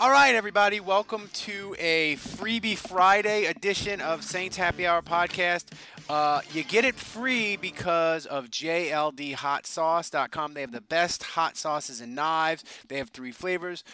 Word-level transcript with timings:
All 0.00 0.10
right, 0.10 0.34
everybody, 0.34 0.80
welcome 0.80 1.28
to 1.34 1.76
a 1.78 2.16
Freebie 2.16 2.78
Friday 2.78 3.44
edition 3.44 4.00
of 4.00 4.24
Saints 4.24 4.56
Happy 4.56 4.86
Hour 4.86 5.02
podcast. 5.02 5.66
Uh, 6.08 6.40
you 6.54 6.64
get 6.64 6.86
it 6.86 6.94
free 6.94 7.56
because 7.56 8.24
of 8.24 8.46
JLDHotSauce.com. 8.46 10.54
They 10.54 10.62
have 10.62 10.72
the 10.72 10.80
best 10.80 11.22
hot 11.22 11.58
sauces 11.58 12.00
and 12.00 12.14
knives. 12.14 12.64
They 12.88 12.96
have 12.96 13.10
three 13.10 13.30
flavors. 13.30 13.84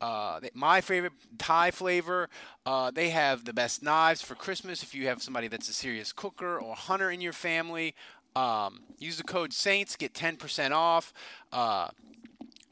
Uh, 0.00 0.38
my 0.54 0.80
favorite 0.80 1.14
Thai 1.36 1.72
flavor. 1.72 2.28
Uh, 2.64 2.92
they 2.92 3.10
have 3.10 3.44
the 3.44 3.52
best 3.52 3.82
knives 3.82 4.22
for 4.22 4.36
Christmas 4.36 4.84
if 4.84 4.94
you 4.94 5.08
have 5.08 5.20
somebody 5.20 5.48
that's 5.48 5.68
a 5.68 5.72
serious 5.72 6.12
cooker 6.12 6.60
or 6.60 6.76
hunter 6.76 7.10
in 7.10 7.20
your 7.20 7.32
family. 7.32 7.92
Um, 8.36 8.82
use 9.00 9.16
the 9.16 9.24
code 9.24 9.52
SAINTS, 9.52 9.98
get 9.98 10.14
10% 10.14 10.70
off. 10.70 11.12
Uh, 11.52 11.88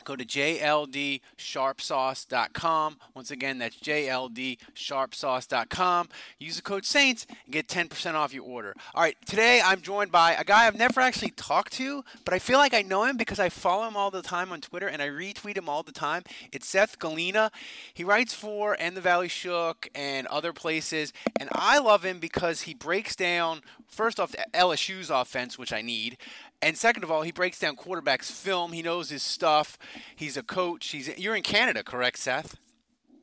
go 0.04 0.16
to 0.16 0.24
jldsharpsauce.com. 0.24 2.96
Once 3.14 3.30
again, 3.30 3.58
that's 3.58 3.76
jldsharpsauce.com. 3.76 6.08
Use 6.38 6.56
the 6.56 6.62
code 6.62 6.84
SAINTS 6.84 7.26
and 7.44 7.52
get 7.52 7.68
10% 7.68 8.14
off 8.14 8.34
your 8.34 8.44
order. 8.44 8.74
All 8.94 9.02
right, 9.02 9.16
today 9.26 9.60
I'm 9.64 9.80
joined 9.80 10.12
by 10.12 10.34
a 10.34 10.44
guy 10.44 10.66
I've 10.66 10.78
never 10.78 11.00
actually 11.00 11.32
talked 11.32 11.72
to, 11.74 12.04
but 12.24 12.34
I 12.34 12.38
feel 12.38 12.58
like 12.58 12.74
I 12.74 12.82
know 12.82 13.04
him 13.04 13.16
because 13.16 13.40
I 13.40 13.48
follow 13.48 13.86
him 13.86 13.96
all 13.96 14.10
the 14.10 14.22
time 14.22 14.52
on 14.52 14.60
Twitter 14.60 14.88
and 14.88 15.02
I 15.02 15.08
retweet 15.08 15.56
him 15.56 15.68
all 15.68 15.82
the 15.82 15.92
time. 15.92 16.22
It's 16.52 16.68
Seth 16.68 16.98
Galina. 16.98 17.50
He 17.92 18.04
writes 18.04 18.34
for 18.34 18.76
And 18.78 18.96
the 18.96 19.00
Valley 19.00 19.28
Shook 19.28 19.88
and 19.94 20.26
other 20.28 20.52
places, 20.52 21.12
and 21.38 21.48
I 21.52 21.78
love 21.78 22.04
him 22.04 22.18
because 22.18 22.62
he 22.62 22.74
breaks 22.74 23.16
down, 23.16 23.60
first 23.86 24.20
off, 24.20 24.32
the 24.32 24.44
LSU's 24.52 25.10
offense, 25.10 25.58
which 25.58 25.72
I 25.72 25.82
need, 25.82 26.16
and 26.64 26.78
second 26.78 27.04
of 27.04 27.10
all, 27.10 27.22
he 27.22 27.32
breaks 27.32 27.58
down 27.58 27.76
quarterbacks 27.76 28.30
film. 28.30 28.72
He 28.72 28.82
knows 28.82 29.10
his 29.10 29.22
stuff. 29.22 29.78
He's 30.16 30.36
a 30.36 30.42
coach. 30.42 30.88
He's 30.88 31.16
you're 31.18 31.36
in 31.36 31.42
Canada, 31.42 31.82
correct, 31.82 32.18
Seth? 32.18 32.56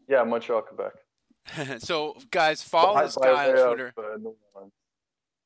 Yeah, 0.08 0.24
Montreal, 0.24 0.62
Quebec. 0.62 1.80
so, 1.80 2.18
guys, 2.30 2.62
follow 2.62 2.96
well, 2.96 3.04
this 3.04 3.18
guy 3.18 3.50
on 3.50 3.68
Twitter. 3.68 3.94
uh, 3.98 4.62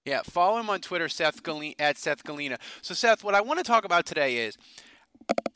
yeah, 0.03 0.21
follow 0.23 0.59
him 0.59 0.69
on 0.69 0.81
Twitter, 0.81 1.07
Seth 1.07 1.41
Galina, 1.41 1.75
at 1.79 1.97
Seth 1.97 2.23
Galina. 2.23 2.57
So, 2.81 2.93
Seth, 2.93 3.23
what 3.23 3.33
I 3.33 3.41
want 3.41 3.59
to 3.59 3.63
talk 3.63 3.85
about 3.85 4.05
today 4.05 4.37
is 4.37 4.57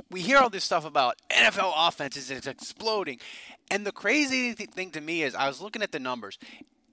we 0.09 0.21
hear 0.21 0.37
all 0.37 0.49
this 0.49 0.63
stuff 0.63 0.85
about 0.85 1.17
NFL 1.29 1.73
offenses, 1.75 2.31
it's 2.31 2.47
exploding. 2.47 3.19
And 3.69 3.85
the 3.85 3.91
crazy 3.91 4.53
thing 4.53 4.91
to 4.91 5.01
me 5.01 5.23
is 5.23 5.35
I 5.35 5.47
was 5.47 5.61
looking 5.61 5.83
at 5.83 5.91
the 5.91 5.99
numbers. 5.99 6.39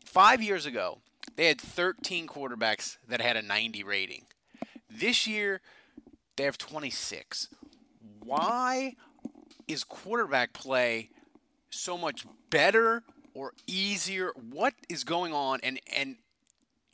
Five 0.04 0.42
years 0.42 0.66
ago, 0.66 0.98
they 1.36 1.46
had 1.46 1.60
13 1.60 2.26
quarterbacks 2.26 2.98
that 3.08 3.20
had 3.20 3.36
a 3.36 3.42
90 3.42 3.84
rating. 3.84 4.26
This 4.98 5.26
year, 5.26 5.60
they 6.36 6.44
have 6.44 6.58
26. 6.58 7.48
Why 8.22 8.94
is 9.68 9.84
quarterback 9.84 10.52
play 10.52 11.10
so 11.70 11.98
much 11.98 12.26
better 12.50 13.02
or 13.34 13.52
easier? 13.66 14.32
What 14.50 14.74
is 14.88 15.04
going 15.04 15.32
on? 15.32 15.60
And 15.62 15.80
and 15.94 16.16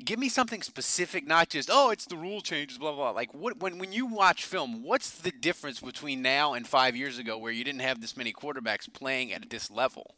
give 0.04 0.18
me 0.18 0.28
something 0.28 0.62
specific, 0.62 1.26
not 1.26 1.48
just 1.48 1.70
oh, 1.72 1.90
it's 1.90 2.06
the 2.06 2.16
rule 2.16 2.40
changes, 2.40 2.78
blah 2.78 2.94
blah. 2.94 3.10
Like 3.10 3.32
what 3.34 3.60
when 3.60 3.78
when 3.78 3.92
you 3.92 4.06
watch 4.06 4.44
film, 4.44 4.82
what's 4.82 5.10
the 5.10 5.30
difference 5.30 5.80
between 5.80 6.22
now 6.22 6.54
and 6.54 6.66
five 6.66 6.96
years 6.96 7.18
ago, 7.18 7.38
where 7.38 7.52
you 7.52 7.62
didn't 7.62 7.82
have 7.82 8.00
this 8.00 8.16
many 8.16 8.32
quarterbacks 8.32 8.92
playing 8.92 9.32
at 9.32 9.48
this 9.48 9.70
level? 9.70 10.14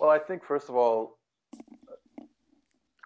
Well, 0.00 0.10
I 0.10 0.18
think 0.18 0.44
first 0.44 0.68
of 0.68 0.76
all, 0.76 1.17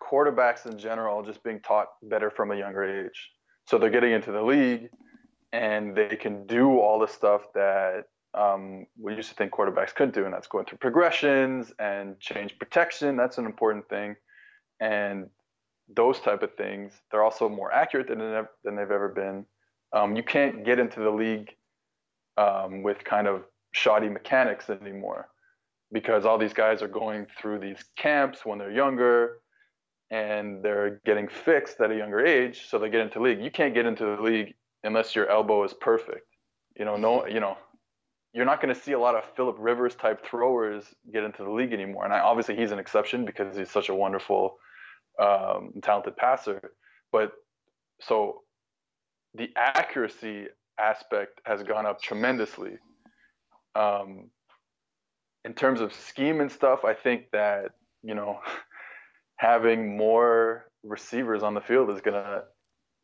quarterbacks 0.02 0.66
in 0.66 0.78
general 0.78 1.22
just 1.22 1.42
being 1.42 1.60
taught 1.60 1.88
better 2.02 2.30
from 2.30 2.50
a 2.50 2.56
younger 2.56 2.84
age. 2.84 3.30
So 3.66 3.78
they're 3.78 3.90
getting 3.90 4.12
into 4.12 4.32
the 4.32 4.42
league 4.42 4.90
and 5.52 5.94
they 5.94 6.16
can 6.16 6.46
do 6.46 6.78
all 6.78 6.98
the 6.98 7.06
stuff 7.06 7.42
that 7.54 8.04
um, 8.34 8.86
we 8.98 9.14
used 9.14 9.28
to 9.28 9.34
think 9.34 9.52
quarterbacks 9.52 9.94
couldn't 9.94 10.14
do, 10.14 10.24
and 10.24 10.32
that's 10.32 10.46
going 10.46 10.64
through 10.64 10.78
progressions 10.78 11.72
and 11.78 12.18
change 12.18 12.58
protection. 12.58 13.16
That's 13.16 13.38
an 13.38 13.44
important 13.44 13.88
thing. 13.88 14.16
And 14.80 15.28
those 15.94 16.18
type 16.20 16.42
of 16.42 16.54
things, 16.54 16.94
they're 17.10 17.22
also 17.22 17.48
more 17.48 17.70
accurate 17.72 18.08
than, 18.08 18.18
than 18.64 18.76
they've 18.76 18.90
ever 18.90 19.08
been. 19.08 19.44
Um, 19.92 20.16
you 20.16 20.22
can't 20.22 20.64
get 20.64 20.78
into 20.78 21.00
the 21.00 21.10
league 21.10 21.50
um, 22.38 22.82
with 22.82 23.04
kind 23.04 23.26
of 23.26 23.44
shoddy 23.72 24.08
mechanics 24.08 24.70
anymore 24.70 25.28
because 25.92 26.24
all 26.24 26.38
these 26.38 26.54
guys 26.54 26.80
are 26.80 26.88
going 26.88 27.26
through 27.38 27.58
these 27.58 27.84
camps 27.96 28.46
when 28.46 28.58
they're 28.58 28.72
younger 28.72 29.41
and 30.12 30.62
they're 30.62 31.00
getting 31.06 31.26
fixed 31.26 31.80
at 31.80 31.90
a 31.90 31.96
younger 31.96 32.24
age, 32.24 32.68
so 32.68 32.78
they 32.78 32.90
get 32.90 33.00
into 33.00 33.18
the 33.18 33.24
league. 33.24 33.42
You 33.42 33.50
can't 33.50 33.72
get 33.72 33.86
into 33.86 34.04
the 34.04 34.22
league 34.22 34.54
unless 34.84 35.16
your 35.16 35.28
elbow 35.30 35.64
is 35.64 35.72
perfect. 35.72 36.26
You 36.78 36.84
know, 36.84 36.96
no, 36.96 37.26
you 37.26 37.40
know, 37.40 37.56
you're 38.34 38.44
not 38.44 38.60
going 38.60 38.74
to 38.74 38.80
see 38.80 38.92
a 38.92 38.98
lot 38.98 39.14
of 39.14 39.24
Philip 39.34 39.56
Rivers 39.58 39.94
type 39.94 40.24
throwers 40.24 40.84
get 41.12 41.24
into 41.24 41.42
the 41.44 41.50
league 41.50 41.72
anymore. 41.72 42.04
And 42.04 42.12
I, 42.12 42.20
obviously, 42.20 42.56
he's 42.56 42.72
an 42.72 42.78
exception 42.78 43.24
because 43.24 43.56
he's 43.56 43.70
such 43.70 43.88
a 43.88 43.94
wonderful, 43.94 44.58
um, 45.18 45.72
talented 45.82 46.16
passer. 46.18 46.72
But 47.10 47.32
so 48.00 48.42
the 49.34 49.48
accuracy 49.56 50.46
aspect 50.78 51.40
has 51.44 51.62
gone 51.62 51.86
up 51.86 52.02
tremendously. 52.02 52.76
Um, 53.74 54.28
in 55.46 55.54
terms 55.54 55.80
of 55.80 55.94
scheme 55.94 56.42
and 56.42 56.52
stuff, 56.52 56.84
I 56.84 56.92
think 56.92 57.30
that 57.32 57.70
you 58.02 58.14
know 58.14 58.40
having 59.42 59.96
more 59.96 60.66
receivers 60.84 61.42
on 61.42 61.52
the 61.52 61.60
field 61.60 61.90
is 61.90 62.00
going 62.00 62.14
to 62.14 62.44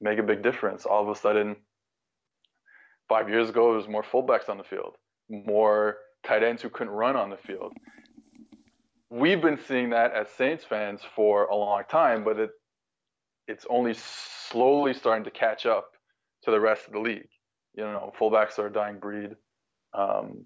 make 0.00 0.20
a 0.20 0.22
big 0.22 0.40
difference. 0.40 0.86
All 0.86 1.02
of 1.02 1.08
a 1.08 1.18
sudden, 1.18 1.56
five 3.08 3.28
years 3.28 3.48
ago, 3.48 3.64
there 3.64 3.76
was 3.76 3.88
more 3.88 4.04
fullbacks 4.04 4.48
on 4.48 4.56
the 4.56 4.62
field, 4.62 4.94
more 5.28 5.96
tight 6.24 6.44
ends 6.44 6.62
who 6.62 6.70
couldn't 6.70 6.92
run 6.92 7.16
on 7.16 7.28
the 7.28 7.36
field. 7.36 7.72
We've 9.10 9.42
been 9.42 9.58
seeing 9.66 9.90
that 9.90 10.12
as 10.12 10.28
Saints 10.28 10.64
fans 10.64 11.00
for 11.16 11.46
a 11.46 11.56
long 11.56 11.82
time, 11.90 12.22
but 12.22 12.38
it 12.38 12.50
it's 13.48 13.66
only 13.68 13.94
slowly 13.94 14.94
starting 14.94 15.24
to 15.24 15.30
catch 15.30 15.66
up 15.66 15.90
to 16.44 16.52
the 16.52 16.60
rest 16.60 16.86
of 16.86 16.92
the 16.92 17.00
league. 17.00 17.28
You 17.74 17.82
know, 17.82 18.12
fullbacks 18.16 18.58
are 18.60 18.66
a 18.66 18.72
dying 18.72 18.98
breed. 19.00 19.30
Um, 19.92 20.44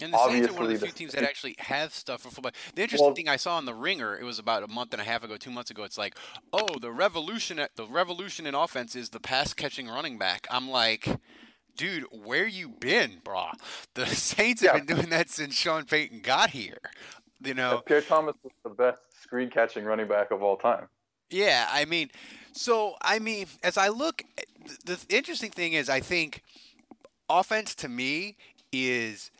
and 0.00 0.12
the 0.12 0.28
Saints 0.28 0.48
are 0.48 0.52
one 0.52 0.64
of 0.64 0.68
the 0.68 0.86
few 0.86 0.92
teams 0.92 1.12
that 1.12 1.24
actually 1.24 1.56
have 1.58 1.92
stuff 1.92 2.22
for 2.22 2.30
football. 2.30 2.52
The 2.74 2.82
interesting 2.82 3.06
well, 3.06 3.14
thing 3.14 3.28
I 3.28 3.36
saw 3.36 3.56
on 3.56 3.64
the 3.64 3.74
Ringer, 3.74 4.16
it 4.16 4.24
was 4.24 4.38
about 4.38 4.62
a 4.62 4.68
month 4.68 4.92
and 4.92 5.02
a 5.02 5.04
half 5.04 5.24
ago, 5.24 5.36
two 5.36 5.50
months 5.50 5.70
ago. 5.70 5.84
It's 5.84 5.98
like, 5.98 6.16
oh, 6.52 6.78
the 6.80 6.92
revolution, 6.92 7.60
the 7.76 7.86
revolution 7.86 8.46
in 8.46 8.54
offense 8.54 8.94
is 8.94 9.10
the 9.10 9.20
pass 9.20 9.52
catching 9.52 9.88
running 9.88 10.18
back. 10.18 10.46
I'm 10.50 10.68
like, 10.68 11.08
dude, 11.76 12.04
where 12.12 12.46
you 12.46 12.68
been, 12.68 13.20
brah? 13.24 13.52
The 13.94 14.06
Saints 14.06 14.62
have 14.62 14.74
yeah. 14.74 14.80
been 14.84 14.96
doing 14.96 15.10
that 15.10 15.30
since 15.30 15.54
Sean 15.54 15.84
Payton 15.84 16.20
got 16.20 16.50
here. 16.50 16.78
You 17.40 17.54
know, 17.54 17.82
Pierre 17.86 18.02
Thomas 18.02 18.34
was 18.42 18.52
the 18.64 18.70
best 18.70 18.98
screen 19.22 19.50
catching 19.50 19.84
running 19.84 20.08
back 20.08 20.30
of 20.30 20.42
all 20.42 20.56
time. 20.56 20.88
Yeah, 21.30 21.68
I 21.70 21.84
mean, 21.84 22.10
so 22.52 22.96
I 23.00 23.18
mean, 23.18 23.46
as 23.62 23.76
I 23.76 23.88
look, 23.88 24.22
the, 24.84 24.98
the 25.08 25.16
interesting 25.16 25.50
thing 25.50 25.74
is, 25.74 25.88
I 25.88 26.00
think 26.00 26.42
offense 27.28 27.74
to 27.76 27.88
me 27.88 28.36
is 28.72 29.30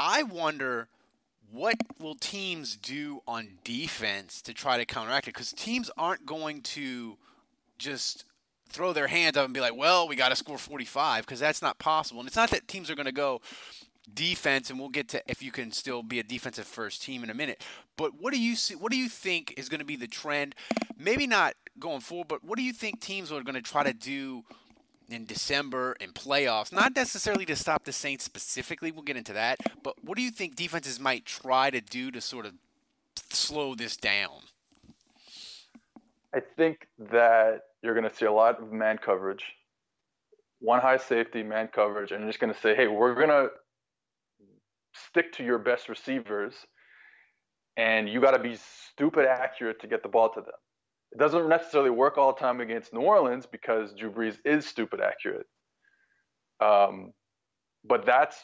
I 0.00 0.22
wonder 0.22 0.88
what 1.52 1.76
will 1.98 2.14
teams 2.14 2.74
do 2.74 3.20
on 3.28 3.58
defense 3.64 4.40
to 4.42 4.54
try 4.54 4.78
to 4.78 4.86
counteract 4.86 5.28
it? 5.28 5.34
Because 5.34 5.52
teams 5.52 5.90
aren't 5.98 6.24
going 6.24 6.62
to 6.62 7.18
just 7.76 8.24
throw 8.70 8.94
their 8.94 9.08
hands 9.08 9.36
up 9.36 9.44
and 9.44 9.52
be 9.52 9.60
like, 9.60 9.76
"Well, 9.76 10.08
we 10.08 10.16
got 10.16 10.30
to 10.30 10.36
score 10.36 10.56
45," 10.56 11.26
because 11.26 11.38
that's 11.38 11.60
not 11.60 11.78
possible. 11.78 12.20
And 12.20 12.26
it's 12.26 12.36
not 12.36 12.48
that 12.50 12.66
teams 12.66 12.88
are 12.88 12.94
going 12.94 13.04
to 13.04 13.12
go 13.12 13.42
defense, 14.14 14.70
and 14.70 14.78
we'll 14.78 14.88
get 14.88 15.08
to 15.08 15.22
if 15.30 15.42
you 15.42 15.52
can 15.52 15.70
still 15.70 16.02
be 16.02 16.18
a 16.18 16.22
defensive 16.22 16.66
first 16.66 17.02
team 17.02 17.22
in 17.22 17.28
a 17.28 17.34
minute. 17.34 17.62
But 17.98 18.18
what 18.18 18.32
do 18.32 18.40
you 18.40 18.56
see? 18.56 18.76
What 18.76 18.92
do 18.92 18.96
you 18.96 19.10
think 19.10 19.52
is 19.58 19.68
going 19.68 19.80
to 19.80 19.84
be 19.84 19.96
the 19.96 20.08
trend? 20.08 20.54
Maybe 20.96 21.26
not 21.26 21.56
going 21.78 22.00
forward, 22.00 22.28
but 22.28 22.42
what 22.42 22.56
do 22.56 22.64
you 22.64 22.72
think 22.72 23.02
teams 23.02 23.30
are 23.30 23.42
going 23.42 23.54
to 23.54 23.60
try 23.60 23.82
to 23.82 23.92
do 23.92 24.44
in 25.12 25.24
December 25.24 25.96
in 26.00 26.12
playoffs, 26.12 26.72
not 26.72 26.94
necessarily 26.94 27.46
to 27.46 27.56
stop 27.56 27.84
the 27.84 27.92
Saints 27.92 28.24
specifically. 28.24 28.90
We'll 28.90 29.02
get 29.02 29.16
into 29.16 29.32
that. 29.32 29.58
But 29.82 30.02
what 30.04 30.16
do 30.16 30.22
you 30.22 30.30
think 30.30 30.56
defenses 30.56 31.00
might 31.00 31.24
try 31.24 31.70
to 31.70 31.80
do 31.80 32.10
to 32.10 32.20
sort 32.20 32.46
of 32.46 32.52
slow 33.30 33.74
this 33.74 33.96
down? 33.96 34.40
I 36.34 36.40
think 36.56 36.86
that 37.10 37.62
you're 37.82 37.94
going 37.94 38.08
to 38.08 38.14
see 38.14 38.26
a 38.26 38.32
lot 38.32 38.62
of 38.62 38.72
man 38.72 38.98
coverage, 38.98 39.44
one 40.60 40.80
high 40.80 40.98
safety 40.98 41.42
man 41.42 41.68
coverage, 41.68 42.12
and 42.12 42.20
you're 42.20 42.30
just 42.30 42.40
going 42.40 42.52
to 42.52 42.60
say, 42.60 42.76
hey, 42.76 42.86
we're 42.86 43.14
going 43.14 43.28
to 43.28 43.48
stick 44.92 45.32
to 45.32 45.44
your 45.44 45.58
best 45.58 45.88
receivers 45.88 46.54
and 47.76 48.08
you 48.08 48.20
got 48.20 48.32
to 48.32 48.38
be 48.38 48.58
stupid 48.92 49.26
accurate 49.26 49.80
to 49.80 49.86
get 49.86 50.02
the 50.02 50.08
ball 50.08 50.28
to 50.30 50.40
them. 50.40 50.50
It 51.12 51.18
doesn't 51.18 51.48
necessarily 51.48 51.90
work 51.90 52.18
all 52.18 52.32
the 52.32 52.40
time 52.40 52.60
against 52.60 52.92
New 52.92 53.00
Orleans 53.00 53.46
because 53.46 53.92
Drew 53.94 54.10
Brees 54.10 54.38
is 54.44 54.66
stupid 54.66 55.00
accurate. 55.00 55.46
Um, 56.60 57.12
but 57.84 58.06
that's 58.06 58.36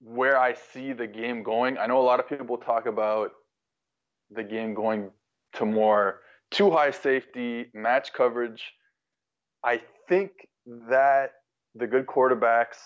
where 0.00 0.38
I 0.38 0.54
see 0.54 0.92
the 0.92 1.06
game 1.06 1.42
going. 1.42 1.78
I 1.78 1.86
know 1.86 2.00
a 2.00 2.02
lot 2.02 2.18
of 2.18 2.28
people 2.28 2.56
talk 2.56 2.86
about 2.86 3.30
the 4.30 4.42
game 4.42 4.74
going 4.74 5.10
to 5.54 5.66
more 5.66 6.20
too 6.50 6.70
high 6.70 6.90
safety, 6.90 7.66
match 7.74 8.12
coverage. 8.12 8.62
I 9.64 9.80
think 10.08 10.32
that 10.88 11.30
the 11.74 11.86
good 11.86 12.06
quarterbacks 12.06 12.78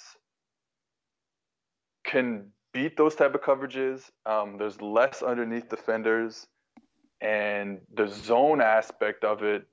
can 2.05 2.51
beat 2.73 2.97
those 2.97 3.15
type 3.15 3.35
of 3.35 3.41
coverages. 3.41 4.03
Um, 4.27 4.57
there's 4.59 4.81
less 4.81 5.23
underneath 5.23 5.69
defenders, 5.69 6.47
and 7.21 7.81
the 7.95 8.09
zone 8.09 8.61
aspect 8.61 9.25
of 9.25 9.43
it 9.43 9.67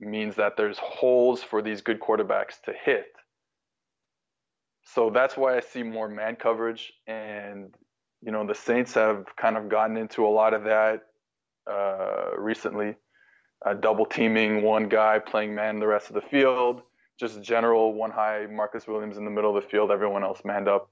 means 0.00 0.36
that 0.36 0.56
there's 0.56 0.78
holes 0.78 1.42
for 1.42 1.62
these 1.62 1.80
good 1.80 2.00
quarterbacks 2.00 2.60
to 2.64 2.72
hit. 2.72 3.06
So 4.84 5.10
that's 5.10 5.36
why 5.36 5.56
I 5.56 5.60
see 5.60 5.82
more 5.82 6.08
man 6.08 6.36
coverage, 6.36 6.92
and 7.06 7.74
you 8.22 8.30
know 8.30 8.46
the 8.46 8.54
Saints 8.54 8.94
have 8.94 9.24
kind 9.36 9.56
of 9.56 9.68
gotten 9.68 9.96
into 9.96 10.26
a 10.26 10.28
lot 10.28 10.54
of 10.54 10.64
that 10.64 11.02
uh, 11.70 12.36
recently, 12.38 12.94
uh, 13.64 13.74
double 13.74 14.06
teaming 14.06 14.62
one 14.62 14.88
guy, 14.88 15.18
playing 15.18 15.54
man 15.54 15.80
the 15.80 15.86
rest 15.86 16.08
of 16.08 16.14
the 16.14 16.20
field, 16.20 16.82
just 17.18 17.42
general 17.42 17.94
one 17.94 18.10
high 18.10 18.46
Marcus 18.50 18.86
Williams 18.86 19.16
in 19.16 19.24
the 19.24 19.30
middle 19.30 19.56
of 19.56 19.62
the 19.62 19.68
field, 19.68 19.90
everyone 19.90 20.22
else 20.22 20.42
manned 20.44 20.68
up. 20.68 20.90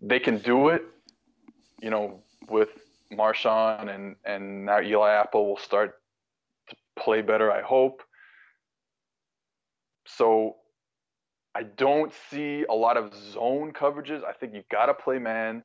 They 0.00 0.20
can 0.20 0.38
do 0.38 0.68
it, 0.68 0.84
you 1.82 1.90
know, 1.90 2.22
with 2.48 2.70
Marshon 3.12 3.92
and 3.92 4.16
and 4.24 4.66
now 4.66 4.80
Eli 4.80 5.12
Apple 5.12 5.48
will 5.48 5.58
start 5.58 5.94
to 6.68 6.76
play 6.98 7.22
better. 7.22 7.50
I 7.50 7.62
hope. 7.62 8.02
So 10.06 10.56
I 11.54 11.62
don't 11.64 12.12
see 12.30 12.64
a 12.68 12.74
lot 12.74 12.96
of 12.96 13.14
zone 13.14 13.72
coverages. 13.72 14.24
I 14.24 14.32
think 14.32 14.54
you 14.54 14.62
got 14.70 14.86
to 14.86 14.94
play 14.94 15.18
man. 15.18 15.62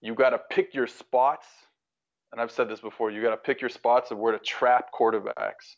You 0.00 0.14
got 0.14 0.30
to 0.30 0.38
pick 0.50 0.74
your 0.74 0.86
spots. 0.86 1.46
And 2.32 2.40
I've 2.40 2.50
said 2.50 2.68
this 2.68 2.80
before, 2.80 3.10
you 3.10 3.22
got 3.22 3.30
to 3.30 3.36
pick 3.36 3.60
your 3.60 3.70
spots 3.70 4.10
of 4.10 4.18
where 4.18 4.32
to 4.32 4.38
trap 4.38 4.90
quarterbacks. 4.98 5.76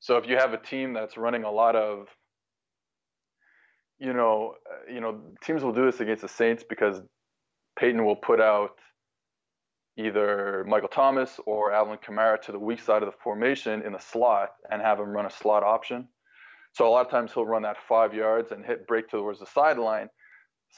So 0.00 0.16
if 0.16 0.26
you 0.26 0.36
have 0.36 0.52
a 0.52 0.58
team 0.58 0.92
that's 0.92 1.16
running 1.16 1.44
a 1.44 1.50
lot 1.50 1.76
of 1.76 2.08
you 4.02 4.12
know, 4.12 4.56
uh, 4.68 4.92
you 4.92 5.00
know, 5.00 5.20
teams 5.44 5.62
will 5.62 5.72
do 5.72 5.86
this 5.86 6.00
against 6.00 6.22
the 6.22 6.28
Saints 6.28 6.64
because 6.68 7.00
Payton 7.78 8.04
will 8.04 8.16
put 8.16 8.40
out 8.40 8.72
either 9.96 10.64
Michael 10.66 10.88
Thomas 10.88 11.38
or 11.46 11.72
Alvin 11.72 11.98
Kamara 11.98 12.40
to 12.42 12.52
the 12.52 12.58
weak 12.58 12.80
side 12.80 13.02
of 13.02 13.06
the 13.06 13.18
formation 13.22 13.82
in 13.82 13.92
the 13.92 13.98
slot 13.98 14.50
and 14.70 14.80
have 14.80 14.98
him 14.98 15.10
run 15.10 15.26
a 15.26 15.30
slot 15.30 15.62
option. 15.62 16.08
So 16.72 16.88
a 16.88 16.90
lot 16.90 17.04
of 17.04 17.10
times 17.10 17.32
he'll 17.32 17.44
run 17.44 17.62
that 17.62 17.76
five 17.86 18.14
yards 18.14 18.52
and 18.52 18.64
hit 18.64 18.86
break 18.86 19.08
towards 19.08 19.40
the 19.40 19.46
sideline. 19.46 20.08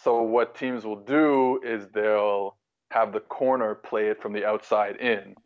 So 0.02 0.22
what 0.22 0.56
teams 0.56 0.84
will 0.84 1.04
do 1.04 1.60
is 1.64 1.86
they'll 1.94 2.56
have 2.90 3.12
the 3.12 3.20
corner 3.20 3.76
play 3.76 4.08
it 4.08 4.20
from 4.20 4.32
the 4.32 4.44
outside 4.44 4.96
in. 4.96 5.36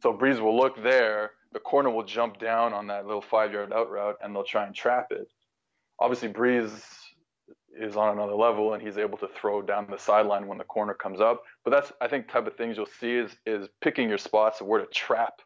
So 0.00 0.12
Brees 0.12 0.40
will 0.40 0.56
look 0.56 0.80
there, 0.82 1.32
the 1.52 1.58
corner 1.58 1.90
will 1.90 2.04
jump 2.04 2.38
down 2.38 2.72
on 2.72 2.86
that 2.88 3.06
little 3.06 3.22
five 3.22 3.52
yard 3.52 3.72
out 3.72 3.90
route 3.90 4.16
and 4.22 4.34
they'll 4.34 4.44
try 4.44 4.66
and 4.66 4.74
trap 4.74 5.08
it. 5.10 5.26
Obviously 5.98 6.28
Brees 6.28 6.70
is 7.78 7.96
on 7.96 8.12
another 8.12 8.34
level 8.34 8.74
and 8.74 8.82
he's 8.82 8.98
able 8.98 9.18
to 9.18 9.28
throw 9.28 9.62
down 9.62 9.86
the 9.90 9.98
sideline 9.98 10.46
when 10.46 10.58
the 10.58 10.64
corner 10.64 10.94
comes 10.94 11.20
up. 11.20 11.42
But 11.64 11.70
that's 11.70 11.92
I 12.00 12.08
think 12.08 12.28
type 12.28 12.46
of 12.46 12.56
things 12.56 12.76
you'll 12.76 12.86
see 12.86 13.16
is 13.16 13.36
is 13.46 13.68
picking 13.80 14.08
your 14.08 14.18
spots 14.18 14.60
of 14.60 14.66
where 14.66 14.80
to 14.80 14.86
trap 14.86 15.40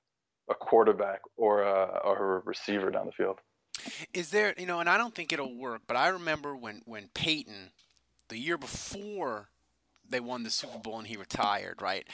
a 0.49 0.55
quarterback 0.55 1.21
or 1.37 1.63
a, 1.63 2.01
or 2.05 2.37
a 2.37 2.41
receiver 2.41 2.91
down 2.91 3.07
the 3.07 3.13
field. 3.13 3.39
Is 4.13 4.31
there, 4.31 4.55
you 4.59 4.67
know, 4.67 4.81
and 4.81 4.89
I 4.89 4.99
don't 4.99 5.15
think 5.15 5.33
it'll 5.33 5.57
work, 5.57 5.83
but 5.87 5.97
I 5.97 6.09
remember 6.09 6.57
when 6.57 6.83
when 6.85 7.09
Peyton, 7.15 7.71
the 8.29 8.39
year 8.39 8.59
before 8.59 9.49
they 10.09 10.21
won 10.21 10.43
the 10.43 10.51
Super 10.51 10.79
Bowl 10.79 10.99
and 10.99 11.07
he 11.07 11.17
retired, 11.17 11.81
right? 11.81 12.07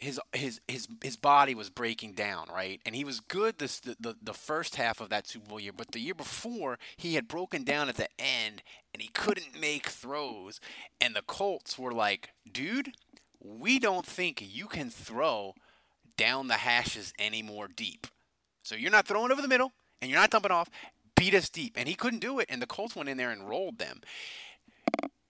His 0.00 0.18
his 0.32 0.60
his 0.66 0.88
his 1.02 1.16
body 1.16 1.54
was 1.54 1.68
breaking 1.68 2.14
down, 2.14 2.46
right? 2.52 2.80
And 2.86 2.94
he 2.94 3.04
was 3.04 3.20
good 3.20 3.58
this 3.58 3.80
the, 3.80 3.96
the, 4.00 4.16
the 4.22 4.32
first 4.32 4.76
half 4.76 5.00
of 5.00 5.10
that 5.10 5.26
Super 5.26 5.48
Bowl 5.48 5.60
year, 5.60 5.72
but 5.76 5.92
the 5.92 6.00
year 6.00 6.14
before 6.14 6.78
he 6.96 7.14
had 7.14 7.28
broken 7.28 7.64
down 7.64 7.88
at 7.90 7.96
the 7.96 8.08
end 8.18 8.62
and 8.94 9.02
he 9.02 9.08
couldn't 9.08 9.60
make 9.60 9.86
throws. 9.86 10.58
And 11.00 11.14
the 11.14 11.22
Colts 11.22 11.78
were 11.78 11.92
like, 11.92 12.30
dude, 12.50 12.92
we 13.40 13.78
don't 13.78 14.06
think 14.06 14.42
you 14.42 14.66
can 14.66 14.88
throw 14.88 15.54
down 16.16 16.48
the 16.48 16.54
hashes 16.54 17.12
any 17.18 17.42
more 17.42 17.68
deep. 17.68 18.06
So 18.62 18.74
you're 18.74 18.90
not 18.90 19.06
throwing 19.06 19.32
over 19.32 19.42
the 19.42 19.48
middle 19.48 19.72
and 20.00 20.10
you're 20.10 20.20
not 20.20 20.30
dumping 20.30 20.50
off, 20.50 20.70
beat 21.14 21.34
us 21.34 21.48
deep. 21.50 21.74
And 21.76 21.88
he 21.88 21.94
couldn't 21.94 22.20
do 22.20 22.38
it, 22.38 22.46
and 22.48 22.60
the 22.62 22.66
Colts 22.66 22.96
went 22.96 23.08
in 23.08 23.16
there 23.18 23.30
and 23.30 23.48
rolled 23.48 23.78
them. 23.78 24.00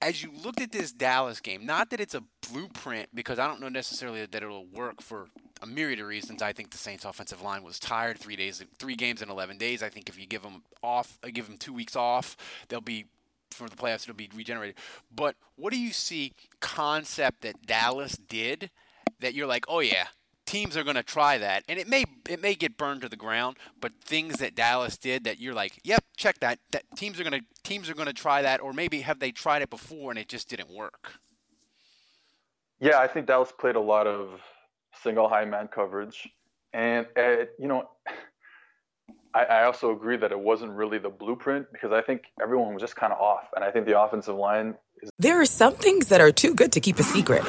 As 0.02 0.22
you 0.22 0.30
looked 0.42 0.60
at 0.60 0.72
this 0.72 0.92
Dallas 0.92 1.40
game, 1.40 1.66
not 1.66 1.90
that 1.90 2.00
it's 2.00 2.14
a 2.14 2.22
blueprint, 2.50 3.08
because 3.14 3.38
I 3.38 3.46
don't 3.46 3.60
know 3.60 3.68
necessarily 3.68 4.24
that 4.24 4.42
it'll 4.42 4.66
work 4.66 5.02
for 5.02 5.28
a 5.62 5.66
myriad 5.66 6.00
of 6.00 6.06
reasons. 6.06 6.40
I 6.40 6.52
think 6.52 6.70
the 6.70 6.78
Saints' 6.78 7.04
offensive 7.04 7.42
line 7.42 7.62
was 7.62 7.78
tired. 7.78 8.18
Three 8.18 8.36
days, 8.36 8.64
three 8.78 8.96
games 8.96 9.20
in 9.20 9.28
11 9.28 9.58
days. 9.58 9.82
I 9.82 9.90
think 9.90 10.08
if 10.08 10.18
you 10.18 10.26
give 10.26 10.42
them 10.42 10.62
off, 10.82 11.18
uh, 11.22 11.28
give 11.32 11.46
them 11.46 11.58
two 11.58 11.74
weeks 11.74 11.96
off, 11.96 12.36
they'll 12.68 12.80
be 12.80 13.06
for 13.50 13.68
the 13.68 13.76
playoffs. 13.76 14.04
It'll 14.04 14.14
be 14.14 14.30
regenerated. 14.34 14.76
But 15.14 15.36
what 15.56 15.72
do 15.72 15.78
you 15.78 15.92
see 15.92 16.32
concept 16.60 17.42
that 17.42 17.66
Dallas 17.66 18.16
did 18.16 18.70
that 19.20 19.34
you're 19.34 19.46
like, 19.46 19.66
oh 19.68 19.80
yeah, 19.80 20.06
teams 20.50 20.76
are 20.76 20.82
going 20.82 20.96
to 20.96 21.02
try 21.02 21.38
that, 21.38 21.62
and 21.68 21.78
it 21.78 21.88
may 21.88 22.04
it 22.28 22.42
may 22.42 22.54
get 22.54 22.76
burned 22.76 23.02
to 23.02 23.08
the 23.08 23.16
ground. 23.16 23.56
But 23.80 23.92
things 24.04 24.38
that 24.38 24.54
Dallas 24.54 24.96
did 24.96 25.24
that 25.24 25.38
you're 25.38 25.54
like, 25.54 25.78
yep, 25.84 26.04
check 26.16 26.40
that. 26.40 26.58
That 26.72 26.82
teams 26.96 27.20
are 27.20 27.24
going 27.24 27.40
to 27.40 27.46
teams 27.62 27.88
are 27.88 27.94
going 27.94 28.08
to 28.08 28.12
try 28.12 28.42
that, 28.42 28.60
or 28.60 28.72
maybe 28.72 29.02
have 29.02 29.20
they 29.20 29.30
tried 29.30 29.62
it 29.62 29.70
before 29.70 30.10
and 30.10 30.18
it 30.18 30.28
just 30.28 30.50
didn't 30.50 30.70
work. 30.70 31.12
Yeah, 32.80 32.98
I 32.98 33.06
think 33.06 33.26
Dallas 33.26 33.52
played 33.56 33.76
a 33.76 33.80
lot 33.80 34.06
of 34.06 34.40
single 35.02 35.28
high 35.28 35.44
man 35.44 35.68
coverage, 35.68 36.28
and 36.72 37.06
uh, 37.16 37.44
you 37.58 37.68
know. 37.68 37.88
I, 39.32 39.44
I 39.44 39.64
also 39.64 39.92
agree 39.92 40.16
that 40.16 40.32
it 40.32 40.40
wasn't 40.40 40.72
really 40.72 40.98
the 40.98 41.08
blueprint 41.08 41.66
because 41.72 41.92
I 41.92 42.02
think 42.02 42.24
everyone 42.42 42.74
was 42.74 42.80
just 42.80 42.96
kind 42.96 43.12
of 43.12 43.20
off, 43.20 43.44
and 43.54 43.64
I 43.64 43.70
think 43.70 43.86
the 43.86 43.96
offensive 43.96 44.34
line. 44.34 44.74
Is- 45.00 45.10
there 45.20 45.40
are 45.40 45.46
some 45.46 45.74
things 45.74 46.08
that 46.08 46.20
are 46.20 46.32
too 46.32 46.52
good 46.52 46.72
to 46.72 46.80
keep 46.80 46.98
a 46.98 47.04
secret 47.04 47.48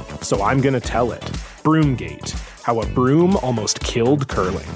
so 0.21 0.41
I'm 0.43 0.61
going 0.61 0.73
to 0.73 0.79
tell 0.79 1.11
it. 1.11 1.21
Broomgate 1.63 2.31
How 2.63 2.79
a 2.81 2.85
Broom 2.87 3.35
Almost 3.37 3.79
Killed 3.81 4.27
Curling. 4.27 4.67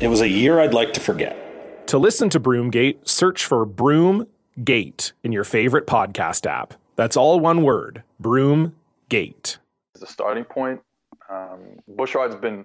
It 0.00 0.08
was 0.08 0.20
a 0.20 0.28
year 0.28 0.60
I'd 0.60 0.74
like 0.74 0.92
to 0.94 1.00
forget. 1.00 1.86
To 1.88 1.98
listen 1.98 2.30
to 2.30 2.40
Broomgate, 2.40 3.08
search 3.08 3.44
for 3.44 3.66
Broomgate 3.66 5.12
in 5.24 5.32
your 5.32 5.44
favorite 5.44 5.86
podcast 5.86 6.46
app. 6.46 6.74
That's 6.96 7.16
all 7.16 7.40
one 7.40 7.62
word 7.62 8.02
Broomgate. 8.22 9.58
As 9.94 10.02
a 10.02 10.06
starting 10.06 10.44
point, 10.44 10.80
um, 11.28 11.80
Bushrod 11.96 12.30
has 12.30 12.40
been 12.40 12.64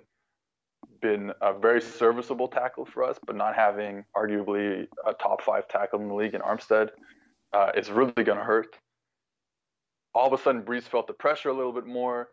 been 1.01 1.31
a 1.41 1.53
very 1.53 1.81
serviceable 1.81 2.47
tackle 2.47 2.85
for 2.85 3.03
us, 3.03 3.17
but 3.27 3.35
not 3.35 3.55
having 3.55 4.03
arguably 4.15 4.87
a 5.05 5.13
top 5.13 5.41
five 5.41 5.67
tackle 5.67 5.99
in 5.99 6.07
the 6.07 6.13
league 6.13 6.33
in 6.33 6.41
Armstead 6.41 6.89
uh, 7.53 7.71
is 7.75 7.89
really 7.89 8.11
going 8.13 8.37
to 8.37 8.43
hurt. 8.43 8.75
All 10.15 10.25
of 10.25 10.33
a 10.33 10.41
sudden, 10.41 10.63
Brees 10.63 10.83
felt 10.83 11.07
the 11.07 11.13
pressure 11.13 11.49
a 11.49 11.53
little 11.53 11.73
bit 11.73 11.85
more. 11.85 12.29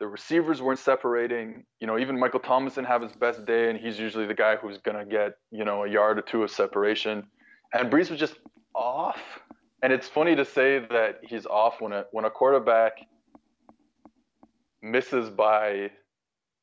The 0.00 0.06
receivers 0.06 0.60
weren't 0.60 0.80
separating. 0.80 1.64
You 1.78 1.86
know, 1.86 1.98
even 1.98 2.18
Michael 2.18 2.40
Thomas 2.40 2.74
didn't 2.74 2.88
have 2.88 3.02
his 3.02 3.12
best 3.12 3.46
day, 3.46 3.70
and 3.70 3.78
he's 3.78 3.98
usually 3.98 4.26
the 4.26 4.34
guy 4.34 4.56
who's 4.56 4.78
to 4.78 5.04
get, 5.04 5.34
you 5.52 5.64
know, 5.64 5.84
a 5.84 5.88
yard 5.88 6.18
or 6.18 6.22
two 6.22 6.42
of 6.42 6.50
separation. 6.50 7.22
And 7.72 7.90
Brees 7.90 8.10
was 8.10 8.18
just 8.18 8.34
off. 8.74 9.20
And 9.82 9.92
it's 9.92 10.08
funny 10.08 10.34
to 10.36 10.44
say 10.44 10.80
that 10.90 11.20
he's 11.22 11.46
off 11.46 11.80
when 11.80 11.92
a 11.92 12.04
when 12.10 12.24
a 12.24 12.30
quarterback 12.30 12.98
misses 14.82 15.30
by 15.30 15.90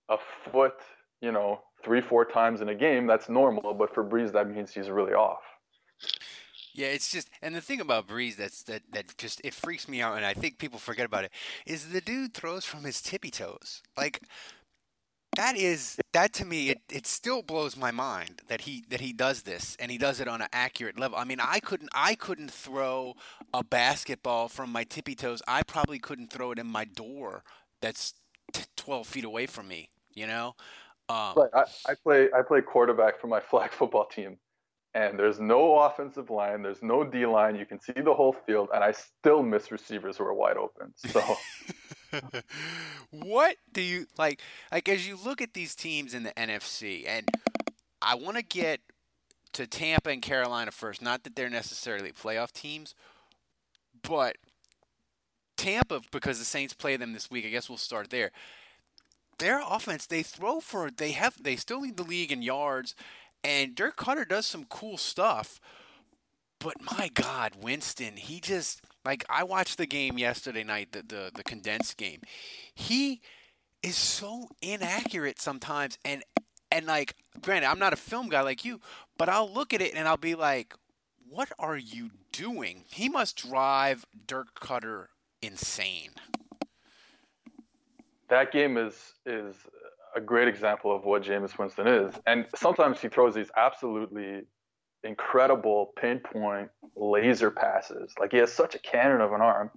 a 0.09 0.17
foot, 0.51 0.75
you 1.21 1.31
know, 1.31 1.62
three, 1.83 2.01
four 2.01 2.25
times 2.25 2.62
in 2.62 2.69
a 2.69 2.75
game, 2.75 3.07
that's 3.07 3.29
normal. 3.29 3.74
But 3.74 3.93
for 3.93 4.03
Brees, 4.03 4.33
that 4.33 4.50
means 4.50 4.74
he's 4.74 4.89
really 4.89 5.13
off. 5.13 5.41
Yeah, 6.77 6.89
it's 6.89 7.12
just, 7.12 7.31
and 7.41 7.55
the 7.55 7.62
thing 7.62 7.81
about 7.81 8.07
Brees 8.07 8.36
that's 8.36 8.62
that 8.63 8.84
that 8.93 9.17
just 9.17 9.41
it 9.43 9.55
freaks 9.55 9.89
me 9.89 10.00
out, 10.00 10.15
and 10.15 10.24
I 10.24 10.36
think 10.36 10.60
people 10.60 10.77
forget 10.77 11.07
about 11.07 11.24
it 11.24 11.31
is 11.65 11.89
the 11.89 12.01
dude 12.01 12.36
throws 12.36 12.65
from 12.65 12.84
his 12.84 13.01
tippy 13.01 13.31
toes. 13.31 13.81
Like 13.98 14.22
that 15.36 15.57
is 15.57 15.98
that 16.13 16.34
to 16.34 16.46
me, 16.46 16.69
it, 16.69 16.81
it 16.91 17.07
still 17.07 17.41
blows 17.41 17.75
my 17.75 17.89
mind 17.89 18.43
that 18.48 18.62
he 18.62 18.86
that 18.89 19.01
he 19.01 19.12
does 19.12 19.41
this 19.41 19.75
and 19.79 19.89
he 19.89 19.98
does 19.98 20.19
it 20.19 20.27
on 20.27 20.39
an 20.39 20.50
accurate 20.53 21.00
level. 21.00 21.17
I 21.17 21.24
mean, 21.24 21.39
I 21.39 21.60
couldn't 21.60 21.89
I 21.96 22.13
couldn't 22.13 22.51
throw 22.51 23.15
a 23.55 23.63
basketball 23.63 24.48
from 24.48 24.72
my 24.72 24.84
tippy 24.84 25.15
toes. 25.15 25.41
I 25.48 25.63
probably 25.63 25.98
couldn't 25.98 26.31
throw 26.31 26.51
it 26.51 26.60
in 26.60 26.67
my 26.67 26.86
door. 26.86 27.43
That's 27.81 28.13
t- 28.53 28.65
twelve 28.75 29.07
feet 29.07 29.25
away 29.25 29.48
from 29.48 29.67
me. 29.67 29.89
You 30.13 30.27
know. 30.27 30.55
Um. 31.10 31.34
I, 31.55 31.63
I 31.88 31.93
play 32.03 32.29
I 32.38 32.43
play 32.43 32.62
quarterback 32.62 33.19
for 33.19 33.25
my 33.25 33.39
flag 33.50 33.72
football 33.72 34.05
team, 34.05 34.38
and 34.98 35.20
there's 35.20 35.39
no 35.39 35.77
offensive 35.80 36.32
line, 36.32 36.63
there's 36.63 36.82
no 36.82 37.04
D 37.04 37.25
line. 37.25 37.56
You 37.56 37.66
can 37.66 37.80
see 37.80 37.94
the 37.94 38.13
whole 38.13 38.34
field, 38.34 38.70
and 38.74 38.84
I 38.84 38.92
still 38.92 39.44
miss 39.44 39.72
receivers 39.72 40.18
who 40.18 40.25
are 40.25 40.34
wide 40.34 40.58
open. 40.58 40.94
So. 40.96 41.22
what 43.12 43.58
do 43.72 43.82
you 43.82 44.08
like? 44.18 44.42
Like 44.72 44.89
as 44.89 45.08
you 45.08 45.18
look 45.24 45.42
at 45.42 45.54
these 45.54 45.75
teams 45.75 46.16
in 46.16 46.24
the 46.24 46.32
NFC, 46.32 47.08
and 47.08 47.27
I 48.01 48.16
want 48.16 48.38
to 48.38 48.44
get 48.44 48.82
to 49.54 49.68
Tampa 49.68 50.10
and 50.10 50.22
Carolina 50.22 50.72
first. 50.72 51.01
Not 51.01 51.24
that 51.24 51.36
they're 51.36 51.50
necessarily 51.50 52.12
playoff 52.12 52.51
teams, 52.51 52.96
but 54.01 54.36
Tampa 55.58 56.01
because 56.12 56.39
the 56.39 56.46
Saints 56.46 56.74
play 56.74 56.98
them 56.98 57.13
this 57.13 57.30
week. 57.30 57.46
I 57.46 57.50
guess 57.50 57.70
we'll 57.70 57.77
start 57.77 58.10
there 58.10 58.32
their 59.39 59.62
offense, 59.62 60.06
they 60.08 60.24
throw 60.24 60.60
for 60.60 60.89
they 60.89 61.12
have 61.12 61.42
they 61.42 61.56
still 61.56 61.82
lead 61.82 61.98
the 61.98 62.04
league 62.04 62.32
in 62.32 62.42
yards, 62.42 62.96
and 63.44 63.75
Dirk 63.75 63.98
Koetter 63.98 64.27
does 64.27 64.46
some 64.46 64.65
cool 64.65 64.98
stuff. 64.98 65.60
But 66.60 66.75
my 66.82 67.10
God, 67.13 67.53
Winston, 67.62 68.17
he 68.17 68.39
just 68.39 68.82
like 69.06 69.24
I 69.29 69.44
watched 69.44 69.77
the 69.77 69.86
game 69.86 70.17
yesterday 70.17 70.63
night, 70.63 70.91
the 70.91 71.03
the, 71.03 71.32
the 71.34 71.44
condensed 71.44 71.98
game. 71.98 72.22
He 72.74 73.22
is 73.84 73.96
so 73.96 74.48
inaccurate 74.62 75.39
sometimes, 75.39 75.98
and 76.03 76.24
and 76.72 76.88
like 76.88 77.15
granted, 77.41 77.67
I'm 77.67 77.79
not 77.79 77.94
a 77.94 77.98
film 77.98 78.29
guy 78.29 78.41
like 78.41 78.65
you, 78.65 78.82
but 79.17 79.29
I'll 79.29 79.51
look 79.51 79.74
at 79.74 79.82
it 79.82 79.94
and 79.94 80.08
I'll 80.08 80.17
be 80.17 80.36
like, 80.36 80.74
what 81.29 81.51
are 81.60 81.77
you 81.77 82.10
doing? 82.32 82.86
He 82.89 83.08
must 83.08 83.38
drive 83.48 84.06
Dirk 84.25 84.60
Koetter 84.60 85.08
insane 85.41 86.12
that 88.29 88.51
game 88.51 88.77
is 88.77 89.13
is 89.25 89.56
a 90.17 90.21
great 90.21 90.47
example 90.47 90.93
of 90.93 91.05
what 91.05 91.21
Jameis 91.21 91.57
Winston 91.59 91.88
is. 91.88 92.13
And 92.25 92.47
sometimes 92.55 93.00
he 93.00 93.07
throws 93.07 93.36
these 93.36 93.51
absolutely 93.55 94.41
incredible 95.03 95.93
pinpoint 95.95 96.69
laser 96.95 97.51
passes. 97.51 98.13
Like 98.19 98.31
he 98.31 98.39
has 98.39 98.51
such 98.51 98.74
a 98.74 98.79
cannon 98.79 99.21
of 99.21 99.31
an 99.31 99.41
arm, 99.41 99.69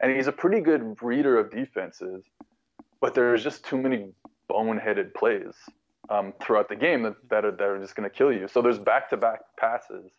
and 0.00 0.14
he's 0.14 0.28
a 0.28 0.32
pretty 0.32 0.60
good 0.60 0.96
reader 1.02 1.36
of 1.36 1.50
defenses. 1.50 2.24
But 3.00 3.14
there's 3.14 3.42
just 3.42 3.64
too 3.64 3.76
many 3.76 4.12
boneheaded 4.50 5.14
plays 5.14 5.54
um, 6.08 6.32
throughout 6.40 6.68
the 6.68 6.76
game 6.76 7.02
that, 7.02 7.16
that 7.28 7.44
are, 7.44 7.50
that 7.50 7.60
are 7.60 7.78
just 7.78 7.96
going 7.96 8.08
to 8.08 8.16
kill 8.16 8.32
you. 8.32 8.46
So 8.46 8.62
there's 8.62 8.78
back-to-back 8.78 9.40
passes. 9.58 10.12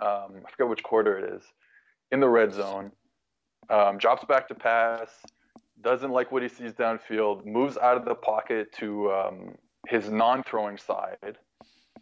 Um, 0.00 0.42
I 0.46 0.50
forget 0.50 0.68
which 0.68 0.84
quarter 0.84 1.18
it 1.18 1.34
is 1.34 1.42
in 2.12 2.20
the 2.20 2.28
red 2.28 2.54
zone. 2.54 2.92
Um, 3.68 3.98
drops 3.98 4.24
back 4.24 4.46
to 4.48 4.54
pass 4.54 5.10
doesn't 5.82 6.10
like 6.10 6.32
what 6.32 6.42
he 6.42 6.48
sees 6.48 6.72
downfield, 6.72 7.44
moves 7.44 7.76
out 7.76 7.96
of 7.96 8.04
the 8.04 8.14
pocket 8.14 8.72
to 8.78 9.10
um, 9.12 9.54
his 9.86 10.10
non-throwing 10.10 10.76
side, 10.76 11.38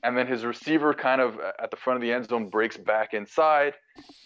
and 0.02 0.16
then 0.16 0.26
his 0.26 0.45
receiver 0.45 0.95
kind 0.95 1.21
of 1.21 1.38
at 1.62 1.71
the 1.71 1.76
front 1.76 1.97
of 1.97 2.02
the 2.02 2.12
end 2.12 2.28
zone 2.28 2.49
breaks 2.49 2.76
back 2.76 3.14
inside, 3.14 3.75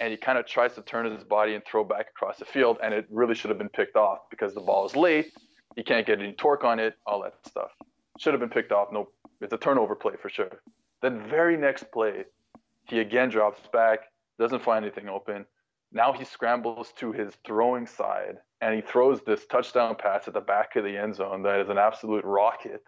and 0.01 0.11
he 0.11 0.17
kind 0.17 0.39
of 0.39 0.47
tries 0.47 0.75
to 0.75 0.83
turn 0.83 1.11
his 1.11 1.25
body 1.25 1.55
and 1.55 1.65
throw 1.65 1.85
back 1.85 2.07
across 2.11 2.39
the 2.39 2.45
field, 2.45 2.79
and 2.83 2.95
it 2.95 3.07
really 3.11 3.35
should 3.35 3.51
have 3.51 3.59
been 3.59 3.69
picked 3.69 3.97
off 3.97 4.19
because 4.31 4.55
the 4.55 4.61
ball 4.61 4.87
is 4.87 4.97
late, 4.97 5.33
he 5.77 5.83
can't 5.83 6.07
get 6.07 6.21
any 6.21 6.33
torque 6.33 6.65
on 6.65 6.79
it, 6.79 6.95
all 7.07 7.23
that 7.23 7.35
stuff. 7.47 7.71
Should 8.19 8.33
have 8.33 8.41
been 8.41 8.51
picked 8.51 8.73
off. 8.73 8.89
No, 8.93 9.09
it's 9.41 9.53
a 9.53 9.59
turnover 9.59 9.95
play 9.95 10.15
for 10.21 10.29
sure. 10.29 10.61
Then 11.01 11.27
very 11.29 11.57
next 11.57 11.91
play, 11.93 12.25
he 12.85 12.99
again 12.99 13.31
drops 13.31 13.61
back, 13.73 14.01
doesn't 14.39 14.63
find 14.63 14.85
anything 14.85 15.09
open. 15.09 15.47
Now 15.93 16.13
he 16.13 16.25
scrambles 16.25 16.93
to 16.97 17.13
his 17.13 17.35
throwing 17.45 17.87
side 17.87 18.37
and 18.61 18.75
he 18.75 18.81
throws 18.81 19.21
this 19.23 19.47
touchdown 19.47 19.97
pass 19.97 20.29
at 20.29 20.35
the 20.35 20.41
back 20.41 20.77
of 20.77 20.85
the 20.85 20.97
end 20.97 21.15
zone 21.15 21.43
that 21.43 21.61
is 21.61 21.69
an 21.69 21.79
absolute 21.79 22.25
rocket, 22.25 22.83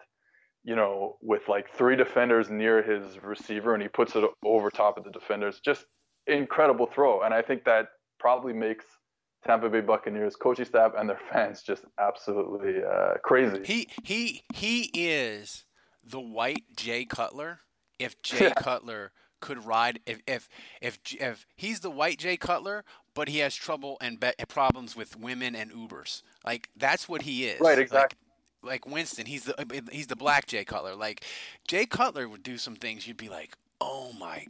you 0.63 0.75
know, 0.75 1.17
with 1.21 1.41
like 1.47 1.69
three 1.73 1.95
defenders 1.95 2.49
near 2.49 2.81
his 2.81 3.21
receiver 3.21 3.73
and 3.73 3.83
he 3.83 3.89
puts 3.89 4.15
it 4.15 4.23
over 4.45 4.69
top 4.69 4.97
of 4.97 5.03
the 5.03 5.11
defenders. 5.11 5.59
Just 5.63 5.85
incredible 6.27 6.85
throw. 6.85 7.21
And 7.21 7.33
I 7.33 7.41
think 7.41 7.65
that 7.65 7.87
probably 8.19 8.53
makes 8.53 8.85
Tampa 9.45 9.69
Bay 9.69 9.81
Buccaneers 9.81 10.35
coaching 10.35 10.65
staff 10.65 10.93
and 10.97 11.09
their 11.09 11.19
fans 11.31 11.61
just 11.61 11.83
absolutely 11.99 12.81
uh, 12.83 13.15
crazy. 13.23 13.61
He 13.65 13.89
he 14.03 14.43
he 14.53 14.83
is 14.93 15.65
the 16.03 16.21
white 16.21 16.63
Jay 16.77 17.05
Cutler. 17.05 17.59
If 17.99 18.21
Jay 18.21 18.45
yeah. 18.45 18.53
Cutler 18.53 19.11
could 19.43 19.65
ride 19.65 19.99
if 20.05 20.21
if 20.25 20.47
if 20.81 20.99
if 21.19 21.45
he's 21.57 21.81
the 21.81 21.91
white 21.91 22.17
Jay 22.17 22.37
Cutler, 22.37 22.85
but 23.13 23.27
he 23.27 23.39
has 23.39 23.53
trouble 23.53 23.97
and 23.99 24.17
be- 24.17 24.31
problems 24.47 24.95
with 24.95 25.19
women 25.19 25.53
and 25.53 25.69
Ubers. 25.69 26.21
Like 26.45 26.69
that's 26.77 27.09
what 27.09 27.23
he 27.23 27.45
is. 27.45 27.59
Right. 27.59 27.77
Exactly. 27.77 28.17
Like, 28.63 28.85
like 28.85 28.93
Winston, 28.93 29.25
he's 29.25 29.43
the 29.43 29.59
uh, 29.59 29.81
he's 29.91 30.07
the 30.07 30.15
black 30.15 30.47
Jay 30.47 30.63
Cutler. 30.63 30.95
Like 30.95 31.25
Jay 31.67 31.85
Cutler 31.85 32.29
would 32.29 32.41
do 32.41 32.57
some 32.57 32.77
things 32.77 33.05
you'd 33.05 33.17
be 33.17 33.27
like, 33.27 33.57
oh 33.81 34.13
my, 34.17 34.47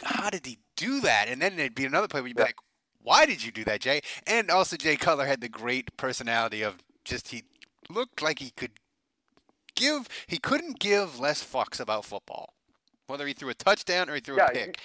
how 0.00 0.30
did 0.30 0.46
he 0.46 0.58
do 0.76 1.00
that? 1.00 1.26
And 1.28 1.42
then 1.42 1.56
there'd 1.56 1.74
be 1.74 1.84
another 1.84 2.06
play 2.06 2.20
where 2.20 2.28
you'd 2.28 2.36
be 2.36 2.42
yeah. 2.42 2.46
like, 2.46 2.60
why 3.02 3.26
did 3.26 3.44
you 3.44 3.50
do 3.50 3.64
that, 3.64 3.80
Jay? 3.80 4.02
And 4.24 4.52
also 4.52 4.76
Jay 4.76 4.94
Cutler 4.94 5.26
had 5.26 5.40
the 5.40 5.48
great 5.48 5.96
personality 5.96 6.62
of 6.62 6.76
just 7.04 7.28
he 7.28 7.42
looked 7.90 8.22
like 8.22 8.38
he 8.38 8.50
could 8.50 8.78
give 9.74 10.08
he 10.28 10.38
couldn't 10.38 10.78
give 10.78 11.18
less 11.18 11.42
fucks 11.42 11.80
about 11.80 12.04
football 12.04 12.54
whether 13.08 13.26
he 13.26 13.32
threw 13.32 13.48
a 13.48 13.54
touchdown 13.54 14.08
or 14.08 14.14
he 14.14 14.20
threw 14.20 14.36
yeah, 14.36 14.46
a 14.46 14.52
pick. 14.52 14.78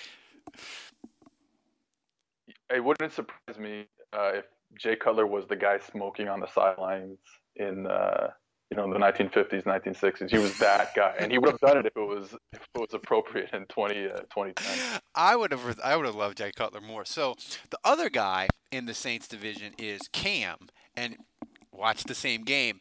It 2.74 2.84
wouldn't 2.84 3.14
surprise 3.14 3.60
me 3.60 3.86
uh, 4.12 4.32
if 4.36 4.46
Jay 4.76 4.96
Cutler 4.96 5.28
was 5.28 5.46
the 5.48 5.56
guy 5.56 5.78
smoking 5.78 6.28
on 6.28 6.40
the 6.40 6.48
sidelines 6.48 7.20
in 7.58 7.86
uh, 7.86 8.30
you 8.72 8.78
know 8.78 8.92
the 8.92 9.00
1950s, 9.00 9.64
1960s. 9.64 10.32
He 10.32 10.40
was 10.40 10.58
that 10.58 10.96
guy, 10.96 11.14
and 11.20 11.32
he 11.32 11.38
would 11.38 11.52
have 11.52 11.60
done 11.60 11.78
it 11.78 11.86
if 11.86 11.96
it 11.96 12.00
was 12.00 12.34
if 12.54 12.62
it 12.74 12.80
was 12.80 12.94
appropriate 12.94 13.52
in 13.54 13.66
20 13.66 14.06
uh, 14.06 14.18
2010. 14.34 15.00
I 15.14 15.36
would 15.36 15.52
have 15.52 15.80
I 15.84 15.96
would 15.96 16.06
have 16.06 16.16
loved 16.16 16.38
Jay 16.38 16.52
Cutler 16.52 16.82
more. 16.82 17.06
So 17.06 17.36
the 17.70 17.78
other 17.84 18.10
guy 18.10 18.48
in 18.72 18.86
the 18.86 18.94
Saints 18.94 19.28
division 19.28 19.74
is 19.78 20.02
Cam, 20.12 20.58
and 20.96 21.18
watch 21.72 22.06
the 22.06 22.16
same 22.16 22.44
game. 22.44 22.80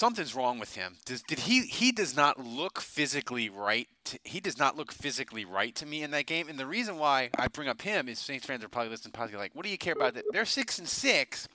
Something's 0.00 0.34
wrong 0.34 0.58
with 0.58 0.76
him. 0.76 0.96
Does, 1.04 1.22
did 1.22 1.40
he? 1.40 1.60
He 1.60 1.92
does 1.92 2.16
not 2.16 2.42
look 2.42 2.80
physically 2.80 3.50
right. 3.50 3.86
To, 4.06 4.18
he 4.24 4.40
does 4.40 4.58
not 4.58 4.74
look 4.74 4.92
physically 4.92 5.44
right 5.44 5.74
to 5.74 5.84
me 5.84 6.02
in 6.02 6.10
that 6.12 6.24
game. 6.24 6.48
And 6.48 6.58
the 6.58 6.66
reason 6.66 6.96
why 6.96 7.28
I 7.38 7.48
bring 7.48 7.68
up 7.68 7.82
him 7.82 8.08
is 8.08 8.18
Saints 8.18 8.46
fans 8.46 8.64
are 8.64 8.68
probably 8.68 8.90
listening, 8.90 9.12
probably 9.12 9.36
like, 9.36 9.54
"What 9.54 9.64
do 9.64 9.70
you 9.70 9.76
care 9.76 9.92
about 9.92 10.14
that?" 10.14 10.24
They're 10.32 10.46
six 10.46 10.78
and 10.78 10.88
six, 10.88 11.48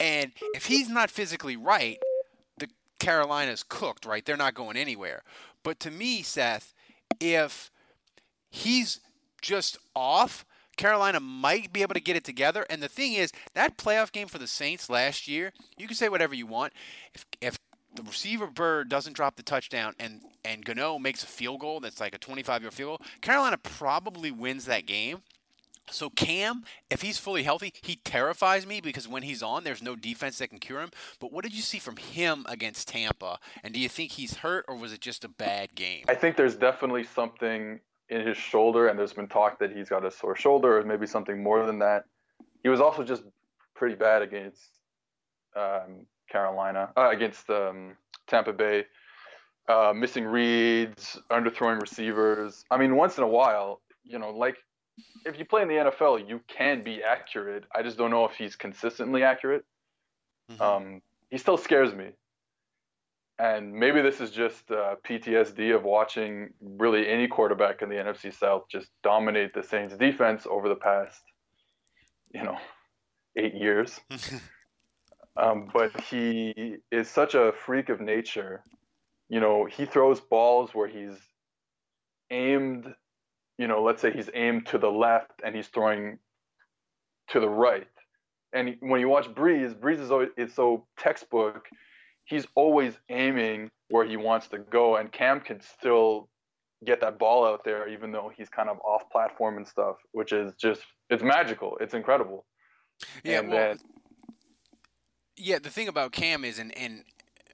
and 0.00 0.32
if 0.54 0.66
he's 0.66 0.88
not 0.88 1.08
physically 1.08 1.56
right, 1.56 1.98
the 2.58 2.68
Carolina's 2.98 3.62
cooked. 3.62 4.04
Right? 4.04 4.26
They're 4.26 4.36
not 4.36 4.54
going 4.54 4.76
anywhere. 4.76 5.22
But 5.62 5.78
to 5.80 5.90
me, 5.92 6.22
Seth, 6.22 6.74
if 7.20 7.70
he's 8.50 9.00
just 9.40 9.78
off. 9.94 10.44
Carolina 10.76 11.20
might 11.20 11.72
be 11.72 11.82
able 11.82 11.94
to 11.94 12.00
get 12.00 12.16
it 12.16 12.24
together. 12.24 12.66
And 12.68 12.82
the 12.82 12.88
thing 12.88 13.12
is, 13.12 13.30
that 13.54 13.78
playoff 13.78 14.10
game 14.10 14.26
for 14.26 14.38
the 14.38 14.48
Saints 14.48 14.90
last 14.90 15.28
year, 15.28 15.52
you 15.78 15.86
can 15.86 15.94
say 15.94 16.08
whatever 16.08 16.34
you 16.34 16.46
want. 16.46 16.72
If, 17.14 17.24
if 17.40 17.58
the 17.94 18.02
receiver 18.02 18.46
Byrd 18.46 18.88
doesn't 18.88 19.14
drop 19.14 19.36
the 19.36 19.42
touchdown 19.42 19.94
and 19.98 20.22
and 20.44 20.64
Gano 20.64 20.98
makes 20.98 21.22
a 21.22 21.26
field 21.26 21.60
goal 21.60 21.80
that's 21.80 22.00
like 22.00 22.14
a 22.14 22.18
25 22.18 22.62
yard 22.62 22.74
field 22.74 22.98
goal, 22.98 23.06
Carolina 23.20 23.58
probably 23.58 24.30
wins 24.30 24.66
that 24.66 24.86
game. 24.86 25.22
So 25.90 26.08
Cam, 26.08 26.64
if 26.90 27.02
he's 27.02 27.18
fully 27.18 27.42
healthy, 27.42 27.72
he 27.82 27.96
terrifies 27.96 28.66
me 28.66 28.80
because 28.80 29.06
when 29.06 29.22
he's 29.22 29.42
on, 29.42 29.64
there's 29.64 29.82
no 29.82 29.96
defense 29.96 30.38
that 30.38 30.48
can 30.48 30.58
cure 30.58 30.80
him. 30.80 30.90
But 31.20 31.30
what 31.30 31.44
did 31.44 31.54
you 31.54 31.60
see 31.60 31.78
from 31.78 31.96
him 31.96 32.46
against 32.48 32.88
Tampa? 32.88 33.38
And 33.62 33.74
do 33.74 33.80
you 33.80 33.88
think 33.88 34.12
he's 34.12 34.38
hurt 34.38 34.64
or 34.66 34.76
was 34.76 34.92
it 34.92 35.00
just 35.00 35.24
a 35.24 35.28
bad 35.28 35.74
game? 35.74 36.04
I 36.08 36.14
think 36.14 36.36
there's 36.36 36.56
definitely 36.56 37.04
something 37.04 37.80
in 38.08 38.26
his 38.26 38.36
shoulder, 38.36 38.88
and 38.88 38.98
there's 38.98 39.12
been 39.12 39.28
talk 39.28 39.58
that 39.58 39.74
he's 39.74 39.88
got 39.88 40.04
a 40.04 40.10
sore 40.10 40.36
shoulder 40.36 40.78
or 40.78 40.84
maybe 40.84 41.06
something 41.06 41.42
more 41.42 41.64
than 41.66 41.78
that. 41.80 42.04
He 42.62 42.68
was 42.68 42.80
also 42.80 43.02
just 43.02 43.22
pretty 43.74 43.94
bad 43.94 44.22
against 44.22 44.70
um, 45.56 46.06
Carolina, 46.34 46.90
uh, 46.96 47.10
against 47.10 47.48
um, 47.48 47.96
Tampa 48.26 48.52
Bay, 48.52 48.84
uh, 49.68 49.92
missing 49.94 50.24
reads, 50.24 51.16
underthrowing 51.30 51.80
receivers. 51.80 52.64
I 52.72 52.76
mean, 52.76 52.96
once 52.96 53.16
in 53.18 53.22
a 53.22 53.28
while, 53.28 53.80
you 54.02 54.18
know, 54.18 54.30
like 54.30 54.56
if 55.24 55.38
you 55.38 55.44
play 55.44 55.62
in 55.62 55.68
the 55.68 55.74
NFL, 55.74 56.28
you 56.28 56.40
can 56.48 56.82
be 56.82 57.02
accurate. 57.04 57.64
I 57.72 57.82
just 57.82 57.96
don't 57.96 58.10
know 58.10 58.24
if 58.24 58.32
he's 58.32 58.56
consistently 58.56 59.22
accurate. 59.22 59.64
Mm-hmm. 60.50 60.62
Um, 60.62 61.02
he 61.30 61.38
still 61.38 61.56
scares 61.56 61.94
me. 61.94 62.08
And 63.38 63.72
maybe 63.72 64.02
this 64.02 64.20
is 64.20 64.30
just 64.30 64.70
uh, 64.72 64.96
PTSD 65.08 65.74
of 65.74 65.84
watching 65.84 66.50
really 66.60 67.08
any 67.08 67.28
quarterback 67.28 67.80
in 67.82 67.88
the 67.88 67.96
NFC 67.96 68.36
South 68.36 68.64
just 68.68 68.88
dominate 69.04 69.54
the 69.54 69.62
Saints 69.62 69.96
defense 69.96 70.46
over 70.48 70.68
the 70.68 70.76
past, 70.76 71.22
you 72.32 72.42
know, 72.42 72.58
eight 73.36 73.54
years. 73.54 74.00
um, 75.36 75.68
but 75.72 76.00
he 76.02 76.76
is 76.90 77.08
such 77.08 77.34
a 77.34 77.52
freak 77.52 77.88
of 77.88 78.00
nature. 78.00 78.62
You 79.28 79.40
know, 79.40 79.64
he 79.64 79.84
throws 79.84 80.20
balls 80.20 80.74
where 80.74 80.88
he's 80.88 81.16
aimed 82.30 82.94
you 83.58 83.68
know, 83.68 83.82
let's 83.82 84.02
say 84.02 84.10
he's 84.12 84.30
aimed 84.34 84.66
to 84.66 84.78
the 84.78 84.90
left 84.90 85.32
and 85.44 85.54
he's 85.54 85.68
throwing 85.68 86.18
to 87.28 87.40
the 87.40 87.48
right. 87.48 87.86
And 88.52 88.76
when 88.80 89.00
you 89.00 89.08
watch 89.08 89.26
Brees, 89.28 89.74
Brees 89.74 90.00
is 90.00 90.10
always, 90.10 90.30
it's 90.36 90.54
so 90.54 90.86
textbook. 90.98 91.66
He's 92.24 92.46
always 92.54 92.94
aiming 93.08 93.70
where 93.90 94.04
he 94.06 94.16
wants 94.16 94.48
to 94.48 94.58
go, 94.58 94.96
and 94.96 95.12
Cam 95.12 95.40
can 95.40 95.60
still 95.60 96.28
get 96.84 97.00
that 97.00 97.18
ball 97.18 97.44
out 97.44 97.64
there, 97.64 97.88
even 97.88 98.12
though 98.12 98.30
he's 98.34 98.48
kind 98.48 98.68
of 98.68 98.78
off 98.80 99.02
platform 99.10 99.56
and 99.56 99.66
stuff, 99.66 99.96
which 100.12 100.32
is 100.32 100.54
just 100.54 100.80
it's 101.10 101.22
magical. 101.22 101.76
It's 101.80 101.94
incredible. 101.94 102.46
Yeah, 103.24 103.40
and 103.40 103.48
well, 103.50 103.58
then, 103.58 103.78
yeah. 105.36 105.58
The 105.58 105.70
thing 105.70 105.88
about 105.88 106.12
Cam 106.12 106.44
is, 106.44 106.58
and, 106.58 106.76
and 106.76 107.04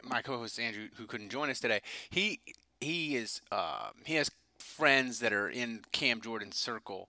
my 0.02 0.22
co-host 0.22 0.58
Andrew, 0.58 0.88
who 0.96 1.06
couldn't 1.06 1.30
join 1.30 1.50
us 1.50 1.60
today, 1.60 1.80
he 2.10 2.40
he 2.80 3.16
is 3.16 3.40
uh, 3.52 3.90
he 4.04 4.14
has 4.14 4.30
friends 4.58 5.20
that 5.20 5.32
are 5.32 5.48
in 5.48 5.80
Cam 5.92 6.20
Jordan's 6.20 6.56
circle, 6.56 7.08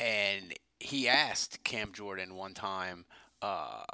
and 0.00 0.54
he 0.80 1.08
asked 1.08 1.62
Cam 1.64 1.92
Jordan 1.92 2.34
one 2.34 2.54
time, 2.54 3.04
uh, 3.40 3.84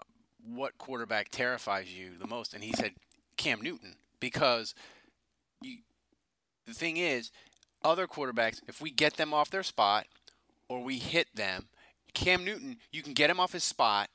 "What 0.44 0.78
quarterback 0.78 1.28
terrifies 1.30 1.92
you 1.92 2.12
the 2.18 2.26
most?" 2.26 2.54
And 2.54 2.62
he 2.62 2.72
said, 2.72 2.92
"Cam 3.36 3.60
Newton," 3.60 3.96
because 4.20 4.74
you, 5.62 5.78
the 6.66 6.74
thing 6.74 6.96
is, 6.96 7.30
other 7.84 8.06
quarterbacks, 8.06 8.60
if 8.68 8.80
we 8.80 8.90
get 8.90 9.16
them 9.16 9.34
off 9.34 9.50
their 9.50 9.62
spot 9.62 10.06
or 10.68 10.82
we 10.82 10.98
hit 10.98 11.28
them, 11.34 11.68
Cam 12.14 12.44
Newton, 12.44 12.78
you 12.92 13.02
can 13.02 13.12
get 13.12 13.30
him 13.30 13.40
off 13.40 13.52
his 13.52 13.64
spot, 13.64 14.08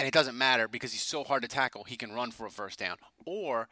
and 0.00 0.08
it 0.08 0.14
doesn't 0.14 0.38
matter 0.38 0.66
because 0.66 0.92
he's 0.92 1.02
so 1.02 1.24
hard 1.24 1.42
to 1.42 1.48
tackle. 1.48 1.84
He 1.84 1.96
can 1.96 2.10
run 2.12 2.30
for 2.30 2.46
a 2.46 2.50
first 2.50 2.78
down, 2.78 2.96
or 3.26 3.68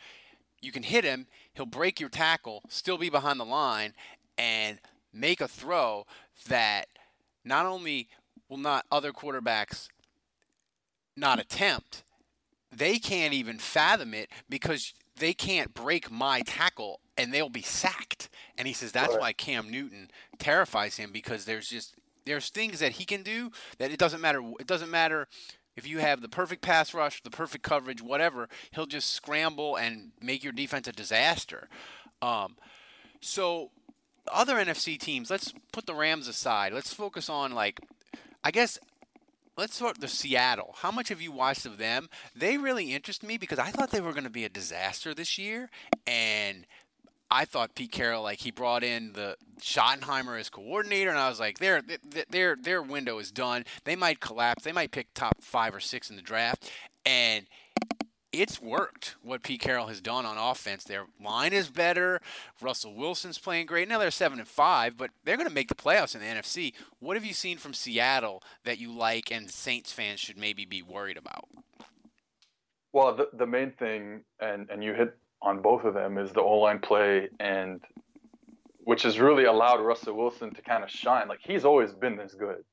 you 0.61 0.71
can 0.71 0.83
hit 0.83 1.03
him, 1.03 1.27
he'll 1.55 1.65
break 1.65 1.99
your 1.99 2.11
tackle, 2.11 2.63
still 2.69 2.99
be 2.99 3.09
behind 3.09 3.41
the 3.41 3.47
line, 3.47 3.95
and 4.37 4.79
make 5.11 5.41
a 5.41 5.49
throw 5.49 6.05
that 6.49 6.87
not 7.47 7.65
only 7.65 8.09
will 8.47 8.59
not 8.59 8.85
other 8.93 9.11
quarterbacks 9.11 9.89
not 11.17 11.39
attempt, 11.39 12.03
they 12.71 12.99
can't 12.99 13.33
even 13.33 13.59
fathom 13.59 14.13
it 14.13 14.29
because 14.51 14.93
they 15.17 15.33
can't 15.33 15.73
break 15.73 16.11
my 16.11 16.43
tackle 16.43 17.01
and 17.17 17.33
they'll 17.33 17.49
be 17.49 17.63
sacked. 17.63 18.29
And 18.59 18.69
he 18.69 18.75
says 18.75 18.93
that's 18.93 19.17
why 19.17 19.33
Cam 19.33 19.71
Newton 19.71 20.11
terrifies 20.39 20.99
him 20.99 21.11
because 21.11 21.47
there's 21.47 21.69
just 21.69 21.95
there's 22.27 22.51
things 22.51 22.81
that 22.81 22.93
he 22.93 23.07
can 23.07 23.23
do 23.23 23.51
that 23.79 23.91
it 23.91 23.99
doesn't 23.99 24.21
matter 24.21 24.43
it 24.61 24.67
doesn't 24.67 24.91
matter 24.91 25.27
if 25.79 25.87
you 25.87 25.99
have 25.99 26.21
the 26.21 26.29
perfect 26.29 26.61
pass 26.61 26.93
rush, 26.93 27.23
the 27.23 27.31
perfect 27.31 27.63
coverage, 27.63 28.03
whatever, 28.03 28.49
he'll 28.73 28.85
just 28.85 29.11
scramble 29.11 29.77
and 29.77 30.11
make 30.21 30.43
your 30.43 30.53
defense 30.53 30.89
a 30.89 30.93
disaster. 30.93 31.69
Um, 32.21 32.57
so 33.21 33.71
other 34.31 34.57
NFC 34.57 34.99
teams, 34.99 35.31
let's 35.31 35.55
put 35.73 35.87
the 35.87 35.95
Rams 35.95 36.27
aside. 36.27 36.73
Let's 36.73 36.93
focus 36.93 37.31
on 37.31 37.53
like, 37.53 37.81
I 38.43 38.51
guess. 38.51 38.79
Let's 39.57 39.75
start 39.75 40.01
the 40.01 40.07
Seattle. 40.07 40.77
How 40.79 40.93
much 40.93 41.09
have 41.09 41.21
you 41.21 41.33
watched 41.33 41.67
of 41.67 41.79
them? 41.79 42.09
They 42.35 42.59
really 42.59 42.93
interest 42.93 43.25
me 43.25 43.39
because 43.39 43.59
I 43.59 43.71
thought 43.71 43.91
they 43.91 44.01
were 44.01 44.13
going 44.13 44.23
to 44.23 44.31
be 44.31 44.45
a 44.45 44.49
disaster 44.49 45.15
this 45.15 45.37
year, 45.37 45.69
and 46.07 46.65
I 47.31 47.45
thought 47.45 47.75
Pete 47.75 47.93
Carroll 47.93 48.23
like 48.23 48.41
he 48.41 48.51
brought 48.51 48.83
in 48.83 49.13
the 49.13 49.37
Schottenheimer 49.61 50.39
as 50.39 50.49
coordinator, 50.49 51.11
and 51.11 51.19
I 51.19 51.29
was 51.29 51.41
like, 51.41 51.59
their 51.59 51.83
their 52.31 52.57
their 52.57 52.83
window 52.83 53.19
is 53.19 53.31
done. 53.31 53.65
They 53.85 53.97
might 53.97 54.21
collapse. 54.21 54.65
They 54.65 54.73
might 54.73 54.93
pick 54.93 55.13
top 55.15 55.43
five 55.43 55.75
or 55.75 55.81
six 55.81 56.09
in 56.11 56.17
the 56.17 56.23
draft, 56.23 56.71
and 57.05 57.47
it's 58.33 58.61
worked 58.61 59.17
what 59.23 59.43
Pete 59.43 59.61
Carroll 59.61 59.87
has 59.87 60.01
done 60.01 60.27
on 60.27 60.37
offense. 60.39 60.85
Their 60.85 61.07
line 61.23 61.53
is 61.53 61.69
better. 61.69 62.21
Russell 62.61 62.95
Wilson's 62.95 63.39
playing 63.39 63.67
great. 63.67 63.89
Now 63.89 63.99
they're 63.99 64.11
seven 64.11 64.39
and 64.39 64.49
five, 64.49 64.97
but 64.97 65.11
they're 65.25 65.37
going 65.37 65.49
to 65.49 65.55
make 65.55 65.69
the 65.69 65.75
playoffs 65.75 66.15
in 66.15 66.21
the 66.21 66.27
NFC. 66.27 66.75
What 66.99 67.17
have 67.17 67.25
you 67.25 67.33
seen 67.33 67.59
from 67.59 67.75
Seattle 67.75 68.43
that 68.65 68.79
you 68.79 68.93
like, 68.93 69.31
and 69.31 69.51
Saints 69.51 69.93
fans 69.93 70.21
should 70.21 70.39
maybe 70.39 70.65
be 70.65 70.83
worried 70.83 71.17
about? 71.17 71.49
Well, 72.93 73.15
the 73.15 73.29
the 73.35 73.47
main 73.47 73.73
thing, 73.73 74.25
and 74.41 74.69
and 74.71 74.83
you 74.83 74.95
hit 74.95 75.15
on 75.43 75.63
both 75.63 75.85
of 75.85 75.95
them, 75.95 76.19
is 76.19 76.33
the 76.33 76.43
O 76.43 76.59
line 76.59 76.79
play, 76.81 77.29
and 77.41 77.81
which 78.81 79.03
has 79.03 79.21
really 79.21 79.45
allowed 79.45 79.81
Russell 79.81 80.17
Wilson 80.17 80.55
to 80.55 80.63
kind 80.63 80.83
of 80.83 80.91
shine. 80.91 81.29
Like 81.29 81.41
he's 81.43 81.65
always 81.65 81.93
been 81.93 82.17
this 82.17 82.35
good, 82.35 82.65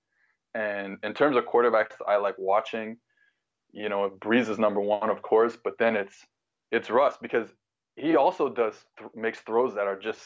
and 0.54 0.98
in 1.04 1.14
terms 1.14 1.36
of 1.36 1.46
quarterbacks, 1.46 1.94
I 2.08 2.18
like 2.18 2.36
watching 2.38 2.98
you 3.76 3.90
know, 3.90 4.10
Brees 4.20 4.50
is 4.50 4.58
number 4.58 4.80
one, 4.80 5.10
of 5.10 5.22
course, 5.22 5.58
but 5.62 5.78
then 5.78 5.98
it's 5.98 6.16
it's 6.72 6.90
Russ 6.90 7.18
because 7.22 7.50
he 7.98 8.16
also 8.16 8.50
does 8.50 8.74
th- 8.98 9.12
makes 9.14 9.40
throws 9.42 9.76
that 9.76 9.86
are 9.86 10.00
just 10.00 10.22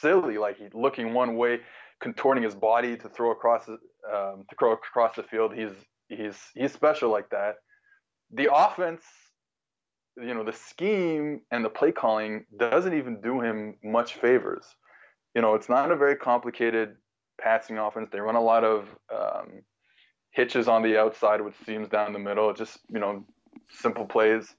silly, 0.00 0.38
like 0.38 0.56
he's 0.56 0.72
looking 0.72 1.12
one 1.12 1.36
way, 1.36 1.60
contorting 2.00 2.42
his 2.42 2.54
body 2.54 2.96
to 2.96 3.08
throw 3.10 3.30
across 3.30 3.68
um, 3.68 4.44
to 4.48 4.56
throw 4.58 4.72
across 4.72 5.16
the 5.16 5.22
field. 5.22 5.54
He's 5.54 5.72
he's 6.08 6.38
he's 6.54 6.72
special 6.72 7.10
like 7.10 7.28
that. 7.28 7.56
The 8.32 8.48
offense, 8.52 9.02
you 10.16 10.34
know, 10.34 10.44
the 10.44 10.52
scheme 10.52 11.40
and 11.50 11.64
the 11.64 11.70
play 11.70 11.92
calling 11.92 12.44
doesn't 12.58 12.94
even 12.94 13.20
do 13.20 13.40
him 13.40 13.76
much 13.82 14.14
favors. 14.14 14.64
You 15.34 15.42
know, 15.42 15.54
it's 15.54 15.68
not 15.68 15.90
a 15.90 15.96
very 15.96 16.16
complicated 16.16 16.96
passing 17.40 17.78
offense. 17.78 18.10
They 18.12 18.20
run 18.20 18.36
a 18.36 18.40
lot 18.40 18.64
of 18.64 18.88
um, 19.14 19.62
hitches 20.30 20.68
on 20.68 20.82
the 20.82 20.98
outside 20.98 21.40
with 21.40 21.54
seams 21.64 21.88
down 21.88 22.12
the 22.12 22.18
middle. 22.18 22.52
Just 22.52 22.78
you 22.88 23.00
know, 23.00 23.24
simple 23.70 24.04
plays. 24.04 24.54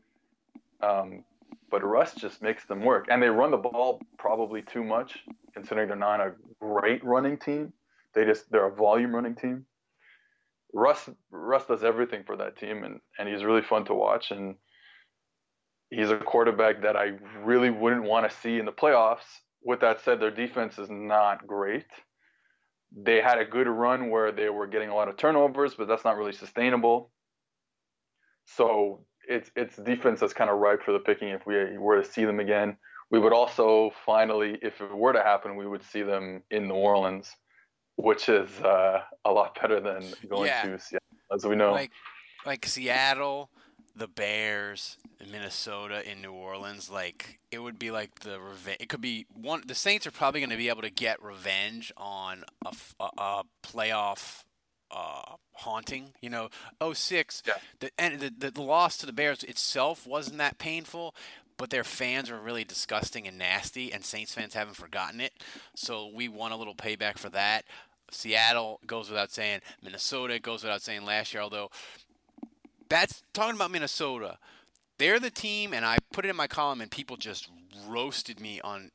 Um, 0.81 1.23
but 1.69 1.83
Russ 1.83 2.13
just 2.13 2.41
makes 2.41 2.65
them 2.65 2.81
work, 2.81 3.07
and 3.09 3.21
they 3.21 3.29
run 3.29 3.51
the 3.51 3.57
ball 3.57 4.01
probably 4.17 4.61
too 4.61 4.83
much, 4.83 5.19
considering 5.53 5.87
they're 5.87 5.97
not 5.97 6.19
a 6.19 6.33
great 6.59 7.03
running 7.03 7.37
team. 7.37 7.73
They 8.13 8.25
just 8.25 8.51
they're 8.51 8.67
a 8.67 8.75
volume 8.75 9.13
running 9.13 9.35
team. 9.35 9.65
Russ 10.73 11.09
Russ 11.31 11.65
does 11.65 11.83
everything 11.83 12.23
for 12.25 12.35
that 12.37 12.57
team, 12.57 12.83
and 12.83 12.99
and 13.19 13.29
he's 13.29 13.43
really 13.43 13.61
fun 13.61 13.85
to 13.85 13.93
watch. 13.93 14.31
And 14.31 14.55
he's 15.93 16.09
a 16.09 16.17
quarterback 16.17 16.81
that 16.81 16.95
I 16.95 17.13
really 17.43 17.69
wouldn't 17.69 18.03
want 18.03 18.29
to 18.29 18.37
see 18.37 18.59
in 18.59 18.65
the 18.65 18.71
playoffs. 18.71 19.41
With 19.63 19.79
that 19.81 20.01
said, 20.01 20.19
their 20.19 20.31
defense 20.31 20.77
is 20.77 20.89
not 20.89 21.47
great 21.47 21.85
they 22.95 23.21
had 23.21 23.39
a 23.39 23.45
good 23.45 23.67
run 23.67 24.09
where 24.09 24.31
they 24.31 24.49
were 24.49 24.67
getting 24.67 24.89
a 24.89 24.95
lot 24.95 25.07
of 25.07 25.17
turnovers, 25.17 25.73
but 25.75 25.87
that's 25.87 26.05
not 26.05 26.17
really 26.17 26.33
sustainable. 26.33 27.11
So 28.45 29.05
it's 29.27 29.49
it's 29.55 29.77
defense 29.77 30.19
that's 30.19 30.33
kind 30.33 30.49
of 30.49 30.57
ripe 30.57 30.83
for 30.83 30.91
the 30.91 30.99
picking 30.99 31.29
if 31.29 31.45
we 31.45 31.77
were 31.77 32.01
to 32.01 32.07
see 32.07 32.25
them 32.25 32.39
again. 32.39 32.77
We 33.09 33.19
would 33.19 33.33
also 33.33 33.91
finally, 34.05 34.57
if 34.61 34.81
it 34.81 34.95
were 34.95 35.13
to 35.13 35.23
happen, 35.23 35.55
we 35.55 35.67
would 35.67 35.83
see 35.83 36.03
them 36.03 36.43
in 36.51 36.67
New 36.67 36.75
Orleans, 36.75 37.31
which 37.95 38.29
is 38.29 38.49
uh, 38.61 39.01
a 39.25 39.31
lot 39.31 39.57
better 39.59 39.79
than 39.79 40.03
going 40.29 40.47
yeah. 40.47 40.63
to 40.63 40.79
Seattle, 40.79 41.07
as 41.33 41.45
we 41.45 41.55
know. 41.55 41.71
Like 41.71 41.91
like 42.45 42.65
Seattle, 42.65 43.49
the 43.95 44.07
Bears, 44.07 44.97
Minnesota, 45.31 46.09
in 46.09 46.21
New 46.21 46.31
Orleans, 46.31 46.89
like 46.89 47.39
it 47.51 47.59
would 47.59 47.77
be 47.77 47.91
like 47.91 48.21
the 48.21 48.39
revenge. 48.39 48.77
It 48.79 48.89
could 48.89 49.01
be 49.01 49.25
one. 49.33 49.63
The 49.65 49.75
Saints 49.75 50.07
are 50.07 50.11
probably 50.11 50.39
going 50.39 50.49
to 50.49 50.57
be 50.57 50.69
able 50.69 50.81
to 50.81 50.89
get 50.89 51.23
revenge 51.23 51.91
on 51.95 52.43
a, 52.65 52.73
a, 52.99 53.09
a 53.17 53.43
playoff 53.63 54.43
uh, 54.89 55.35
haunting. 55.53 56.13
You 56.21 56.29
know, 56.29 56.49
06, 56.91 57.43
yeah. 57.45 57.53
the, 57.79 57.91
and 57.97 58.19
the, 58.19 58.51
the 58.51 58.61
loss 58.61 58.97
to 58.97 59.05
the 59.05 59.13
Bears 59.13 59.43
itself 59.43 60.07
wasn't 60.07 60.37
that 60.39 60.57
painful, 60.57 61.13
but 61.57 61.69
their 61.69 61.83
fans 61.83 62.31
were 62.31 62.39
really 62.39 62.63
disgusting 62.63 63.27
and 63.27 63.37
nasty, 63.37 63.91
and 63.91 64.03
Saints 64.03 64.33
fans 64.33 64.53
haven't 64.53 64.75
forgotten 64.75 65.21
it. 65.21 65.33
So 65.75 66.09
we 66.13 66.27
want 66.27 66.53
a 66.53 66.57
little 66.57 66.75
payback 66.75 67.17
for 67.17 67.29
that. 67.29 67.65
Seattle 68.11 68.79
goes 68.85 69.09
without 69.09 69.31
saying. 69.31 69.61
Minnesota 69.81 70.39
goes 70.39 70.63
without 70.63 70.81
saying 70.81 71.05
last 71.05 71.33
year, 71.33 71.41
although 71.41 71.69
that's 72.93 73.23
talking 73.33 73.55
about 73.55 73.71
Minnesota. 73.71 74.37
They're 74.99 75.19
the 75.19 75.31
team, 75.31 75.73
and 75.73 75.83
I 75.83 75.97
put 76.13 76.25
it 76.25 76.29
in 76.29 76.35
my 76.35 76.45
column, 76.45 76.79
and 76.79 76.91
people 76.91 77.17
just 77.17 77.49
roasted 77.87 78.39
me 78.39 78.61
on 78.61 78.91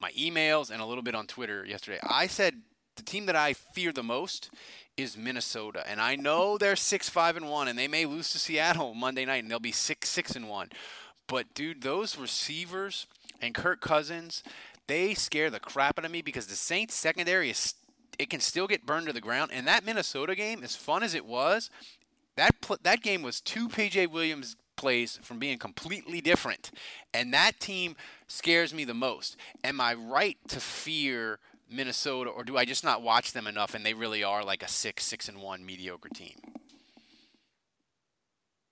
my 0.00 0.10
emails 0.12 0.70
and 0.70 0.80
a 0.80 0.86
little 0.86 1.02
bit 1.02 1.14
on 1.14 1.26
Twitter 1.26 1.62
yesterday. 1.64 1.98
I 2.02 2.28
said 2.28 2.62
the 2.96 3.02
team 3.02 3.26
that 3.26 3.36
I 3.36 3.52
fear 3.52 3.92
the 3.92 4.02
most 4.02 4.50
is 4.96 5.18
Minnesota, 5.18 5.84
and 5.86 6.00
I 6.00 6.16
know 6.16 6.56
they're 6.56 6.76
six 6.76 7.10
five 7.10 7.36
and 7.36 7.50
one, 7.50 7.68
and 7.68 7.78
they 7.78 7.88
may 7.88 8.06
lose 8.06 8.30
to 8.30 8.38
Seattle 8.38 8.94
Monday 9.06 9.26
night, 9.26 9.42
and 9.42 9.50
they'll 9.50 9.60
be 9.60 9.72
six 9.72 10.08
six 10.08 10.34
and 10.34 10.48
one. 10.48 10.70
But 11.28 11.52
dude, 11.52 11.82
those 11.82 12.16
receivers 12.16 13.06
and 13.42 13.54
Kirk 13.54 13.82
Cousins, 13.82 14.42
they 14.86 15.12
scare 15.12 15.50
the 15.50 15.60
crap 15.60 15.98
out 15.98 16.06
of 16.06 16.10
me 16.10 16.22
because 16.22 16.46
the 16.46 16.54
Saints 16.56 16.94
secondary 16.94 17.50
is 17.50 17.74
it 18.18 18.30
can 18.30 18.40
still 18.40 18.66
get 18.66 18.86
burned 18.86 19.08
to 19.08 19.12
the 19.12 19.20
ground. 19.20 19.50
And 19.52 19.66
that 19.66 19.84
Minnesota 19.84 20.34
game, 20.34 20.64
as 20.64 20.74
fun 20.74 21.02
as 21.02 21.14
it 21.14 21.26
was, 21.26 21.68
that 22.36 22.54
that 22.82 23.02
game 23.02 23.22
was 23.22 23.40
two 23.40 23.68
PJ 23.68 24.10
Williams 24.10 24.56
plays 24.76 25.18
from 25.22 25.38
being 25.38 25.58
completely 25.58 26.20
different, 26.20 26.70
and 27.14 27.32
that 27.32 27.58
team 27.60 27.96
scares 28.26 28.74
me 28.74 28.84
the 28.84 28.94
most. 28.94 29.36
Am 29.64 29.80
I 29.80 29.94
right 29.94 30.36
to 30.48 30.60
fear 30.60 31.38
Minnesota, 31.70 32.30
or 32.30 32.44
do 32.44 32.56
I 32.56 32.64
just 32.64 32.84
not 32.84 33.02
watch 33.02 33.32
them 33.32 33.46
enough 33.46 33.74
and 33.74 33.84
they 33.84 33.94
really 33.94 34.22
are 34.22 34.44
like 34.44 34.62
a 34.62 34.68
six, 34.68 35.04
six 35.04 35.28
and 35.28 35.38
one 35.38 35.64
mediocre 35.64 36.08
team? 36.08 36.36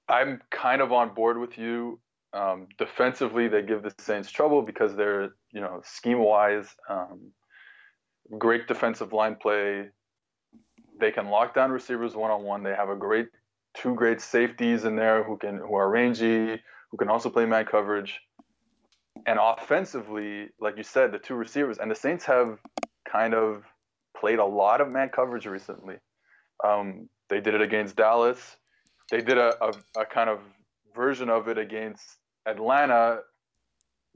I'm 0.09 0.41
kind 0.51 0.81
of 0.81 0.93
on 0.93 1.15
board 1.15 1.39
with 1.39 1.59
you. 1.59 1.99
Um, 2.33 2.67
defensively, 2.79 3.49
they 3.49 3.63
give 3.63 3.83
the 3.83 3.95
Saints 3.99 4.31
trouble 4.31 4.63
because 4.63 4.95
they're, 4.97 5.35
you 5.53 5.61
know, 5.61 5.81
scheme 5.85 6.19
wise, 6.19 6.69
um, 6.89 7.33
great 8.39 8.67
defensive 8.67 9.13
line 9.13 9.37
play. 9.37 9.89
They 10.99 11.11
can 11.11 11.29
lock 11.29 11.55
down 11.55 11.71
receivers 11.71 12.15
one 12.15 12.31
on 12.31 12.43
one. 12.43 12.63
They 12.63 12.75
have 12.75 12.91
a 12.91 12.97
great 12.97 13.29
two 13.75 13.95
great 13.95 14.21
safeties 14.21 14.85
in 14.85 14.97
there 14.97 15.23
who 15.23 15.37
can 15.37 15.59
who 15.59 15.75
are 15.75 15.91
rangy, 15.91 16.61
who 16.91 16.97
can 16.97 17.09
also 17.09 17.31
play 17.31 17.45
man 17.45 17.65
coverage. 17.65 18.21
And 19.27 19.39
offensively, 19.41 20.49
like 20.61 20.77
you 20.77 20.83
said, 20.83 21.13
the 21.13 21.19
two 21.19 21.35
receivers 21.35 21.79
and 21.79 21.91
the 21.91 21.95
Saints 21.95 22.25
have 22.27 22.59
kind 23.09 23.35
of 23.35 23.65
played 24.19 24.39
a 24.39 24.45
lot 24.45 24.81
of 24.81 24.91
man 24.91 25.09
coverage 25.09 25.47
recently. 25.47 25.97
Um, 26.65 27.09
they 27.29 27.41
did 27.41 27.55
it 27.55 27.61
against 27.61 27.97
Dallas. 27.97 28.57
They 29.11 29.21
did 29.21 29.39
a, 29.39 29.55
a, 29.65 29.73
a 30.01 30.07
kind 30.07 30.31
of 30.31 30.41
version 30.95 31.29
of 31.29 31.49
it 31.49 31.59
against 31.59 32.05
Atlanta 32.47 33.21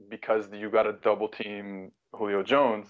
because 0.09 0.45
you 0.53 0.69
got 0.69 0.87
a 0.87 0.93
double 0.93 1.27
team 1.27 1.91
Julio 2.13 2.43
Jones. 2.43 2.87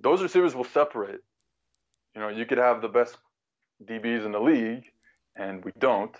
Those 0.00 0.22
receivers 0.22 0.54
will 0.54 0.64
separate. 0.64 1.20
You 2.14 2.20
know, 2.20 2.28
you 2.28 2.46
could 2.46 2.58
have 2.58 2.82
the 2.82 2.88
best 2.88 3.16
DBs 3.84 4.24
in 4.24 4.32
the 4.32 4.40
league, 4.40 4.84
and 5.36 5.64
we 5.64 5.72
don't. 5.78 6.14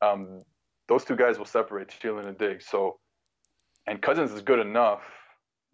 Um, 0.00 0.42
those 0.88 1.04
two 1.04 1.16
guys 1.16 1.38
will 1.38 1.44
separate 1.44 1.88
Thielen 1.88 2.26
and 2.26 2.38
Diggs. 2.38 2.66
So, 2.66 2.98
and 3.86 4.00
Cousins 4.00 4.32
is 4.32 4.40
good 4.40 4.58
enough. 4.58 5.02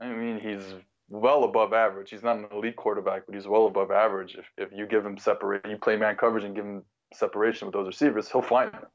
I 0.00 0.09
mean, 0.09 0.40
he's 0.40 0.74
well 1.09 1.44
above 1.44 1.72
average. 1.72 2.11
He's 2.11 2.22
not 2.22 2.37
an 2.37 2.46
elite 2.53 2.77
quarterback, 2.77 3.27
but 3.27 3.35
he's 3.35 3.46
well 3.46 3.66
above 3.66 3.90
average. 3.90 4.37
If, 4.37 4.46
if 4.57 4.77
you 4.77 4.87
give 4.87 5.07
him 5.07 5.16
separate, 5.16 5.66
you 5.68 5.77
play 5.77 5.96
man 5.96 6.16
coverage 6.16 6.44
and 6.44 6.55
give 6.55 6.64
him 6.64 6.83
separation 7.12 7.66
with 7.66 7.74
those 7.74 7.87
receivers, 7.87 8.31
he'll 8.31 8.42
find 8.42 8.72
them. 8.72 8.87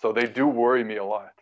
So 0.00 0.12
they 0.12 0.26
do 0.26 0.46
worry 0.46 0.84
me 0.84 0.96
a 0.96 1.04
lot. 1.04 1.32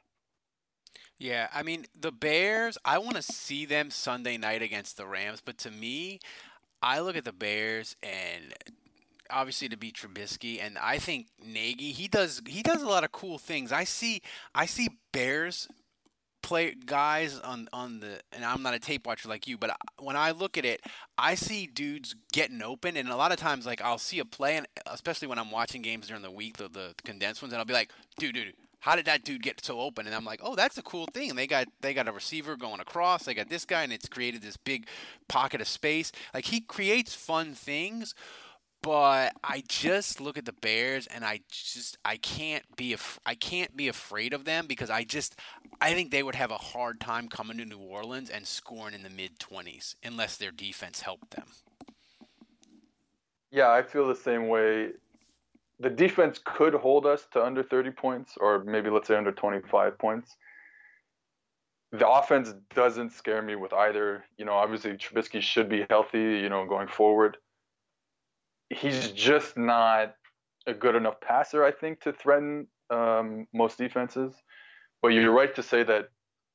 Yeah, 1.19 1.49
I 1.55 1.63
mean 1.63 1.87
the 1.99 2.13
Bears. 2.13 2.77
I 2.85 2.99
want 2.99 3.17
to 3.17 3.23
see 3.23 3.65
them 3.65 3.91
Sunday 3.91 4.37
night 4.37 4.63
against 4.63 4.97
the 4.97 5.07
Rams, 5.07 5.41
but 5.45 5.59
to 5.59 5.71
me, 5.71 6.21
I 6.83 7.01
look 7.01 7.17
at 7.17 7.25
the 7.25 7.33
Bears 7.33 7.97
and 8.03 8.55
obviously 9.31 9.69
to 9.69 9.77
be 9.77 9.93
Trubisky, 9.93 10.61
and 10.61 10.79
I 10.79 10.99
think 10.99 11.29
Nagy 11.45 11.93
he 11.93 12.09
does 12.09 12.43
he 12.47 12.63
does 12.63 12.83
a 12.83 12.89
lot 12.89 13.05
of 13.05 13.13
cool 13.13 13.39
things. 13.39 13.73
I 13.73 13.85
see 13.85 14.23
I 14.55 14.67
see 14.67 14.89
Bears 15.13 15.69
play 16.47 16.73
guys 16.87 17.41
on 17.41 17.69
on 17.73 17.99
the 17.99 18.21
and 18.31 18.45
I'm 18.45 18.63
not 18.63 18.73
a 18.73 18.79
tape 18.79 19.05
watcher 19.07 19.29
like 19.29 19.49
you, 19.49 19.59
but 19.59 19.77
when 19.99 20.17
I 20.17 20.31
look 20.31 20.57
at 20.57 20.65
it, 20.65 20.81
I 21.19 21.35
see 21.35 21.67
dudes 21.67 22.15
getting 22.33 22.63
open, 22.63 22.97
and 22.97 23.09
a 23.09 23.17
lot 23.17 23.33
of 23.33 23.39
times 23.39 23.67
like 23.67 23.83
I'll 23.83 23.99
see 23.99 24.21
a 24.21 24.25
play, 24.25 24.57
and 24.57 24.67
especially 24.87 25.27
when 25.27 25.41
I'm 25.41 25.51
watching 25.51 25.83
games 25.83 26.07
during 26.07 26.23
the 26.23 26.31
week, 26.31 26.57
the, 26.57 26.69
the 26.69 26.95
condensed 27.05 27.43
ones, 27.43 27.53
and 27.53 27.59
I'll 27.59 27.67
be 27.67 27.75
like, 27.75 27.91
dude, 28.19 28.35
dude. 28.35 28.55
How 28.79 28.95
did 28.95 29.07
that 29.07 29.25
dude 29.25 29.43
get 29.43 29.65
so 29.65 29.81
open? 29.81 30.07
And 30.07 30.15
I'm 30.15 30.25
like, 30.25 30.39
oh, 30.45 30.55
that's 30.55 30.79
a 30.79 30.83
cool 30.83 31.09
thing. 31.13 31.31
And 31.31 31.39
they 31.39 31.49
got 31.49 31.67
they 31.81 31.93
got 31.93 32.07
a 32.07 32.13
receiver 32.13 32.57
going 32.57 32.79
across. 32.79 33.25
They 33.25 33.35
got 33.35 33.49
this 33.49 33.65
guy, 33.65 33.83
and 33.83 33.93
it's 33.93 34.09
created 34.09 34.43
this 34.43 34.57
big 34.57 34.87
pocket 35.27 35.61
of 35.61 35.67
space. 35.67 36.13
Like 36.33 36.45
he 36.45 36.61
creates 36.61 37.13
fun 37.13 37.55
things, 37.55 38.15
but 38.83 39.33
I 39.43 39.63
just 39.69 40.21
look 40.21 40.39
at 40.39 40.45
the 40.45 40.53
Bears 40.53 41.07
and 41.09 41.25
I 41.25 41.41
just 41.51 41.99
I 42.05 42.17
can't 42.17 42.63
be 42.77 42.93
af- 42.93 43.19
I 43.27 43.35
can't 43.35 43.77
be 43.77 43.89
afraid 43.89 44.33
of 44.33 44.45
them 44.45 44.67
because 44.67 44.91
I 44.91 45.05
just 45.05 45.37
I 45.81 45.93
think 45.93 46.11
they 46.11 46.23
would 46.23 46.35
have 46.35 46.51
a 46.51 46.59
hard 46.59 47.01
time 47.01 47.29
coming 47.29 47.59
to 47.59 47.65
New 47.65 47.79
Orleans 47.79 48.31
and 48.31 48.47
scoring 48.47 48.95
in 48.95 49.03
the 49.03 49.11
mid 49.11 49.39
20s 49.39 49.97
unless 50.05 50.37
their 50.37 50.53
defense 50.53 51.01
helped 51.01 51.33
them. 51.33 51.47
Yeah, 53.51 53.71
I 53.71 53.83
feel 53.83 54.07
the 54.07 54.15
same 54.15 54.49
way. 54.49 54.91
The 55.81 55.91
defense 55.91 56.41
could 56.45 56.75
hold 56.75 57.07
us 57.07 57.27
to 57.33 57.45
under 57.45 57.63
30 57.63 57.91
points 57.91 58.35
or 58.41 58.65
maybe 58.65 58.89
let's 58.89 59.09
say 59.09 59.17
under 59.17 59.33
25 59.33 59.99
points. 59.99 60.37
The 61.93 62.09
offense 62.09 62.55
doesn't 62.75 63.11
scare 63.11 63.43
me 63.43 63.57
with 63.57 63.73
either. 63.73 64.25
You 64.39 64.45
know, 64.45 64.55
obviously 64.55 64.93
Trubisky 64.93 65.41
should 65.41 65.69
be 65.69 65.87
healthy, 65.91 66.19
you 66.19 66.49
know, 66.49 66.67
going 66.67 66.89
forward 66.89 67.37
he's 68.71 69.13
just 69.13 69.57
not 69.57 70.15
a 70.67 70.75
good 70.75 70.97
enough 70.97 71.21
passer, 71.21 71.65
I 71.65 71.71
think, 71.71 72.01
to 72.01 72.13
threaten 72.13 72.67
um, 72.91 73.47
most 73.53 73.79
defenses. 73.79 74.35
But 75.03 75.09
you're 75.09 75.33
right 75.33 75.55
to 75.55 75.63
say 75.63 75.83
that, 75.85 76.09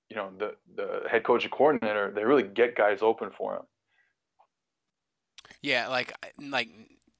you 0.09 0.15
know, 0.17 0.29
the 0.37 0.55
the 0.75 1.09
head 1.09 1.23
coach 1.23 1.43
and 1.43 1.51
coordinator 1.51 2.11
they 2.13 2.25
really 2.25 2.43
get 2.43 2.75
guys 2.75 2.99
open 3.01 3.29
for 3.31 3.55
him. 3.55 3.63
Yeah, 5.61 5.87
like 5.87 6.13
like 6.39 6.69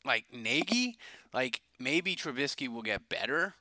like 0.06 0.25
Nagy, 0.34 0.97
like 1.34 1.62
maybe 1.80 2.15
Trubisky 2.15 2.67
will 2.67 2.82
get 2.82 3.08
better. 3.08 3.56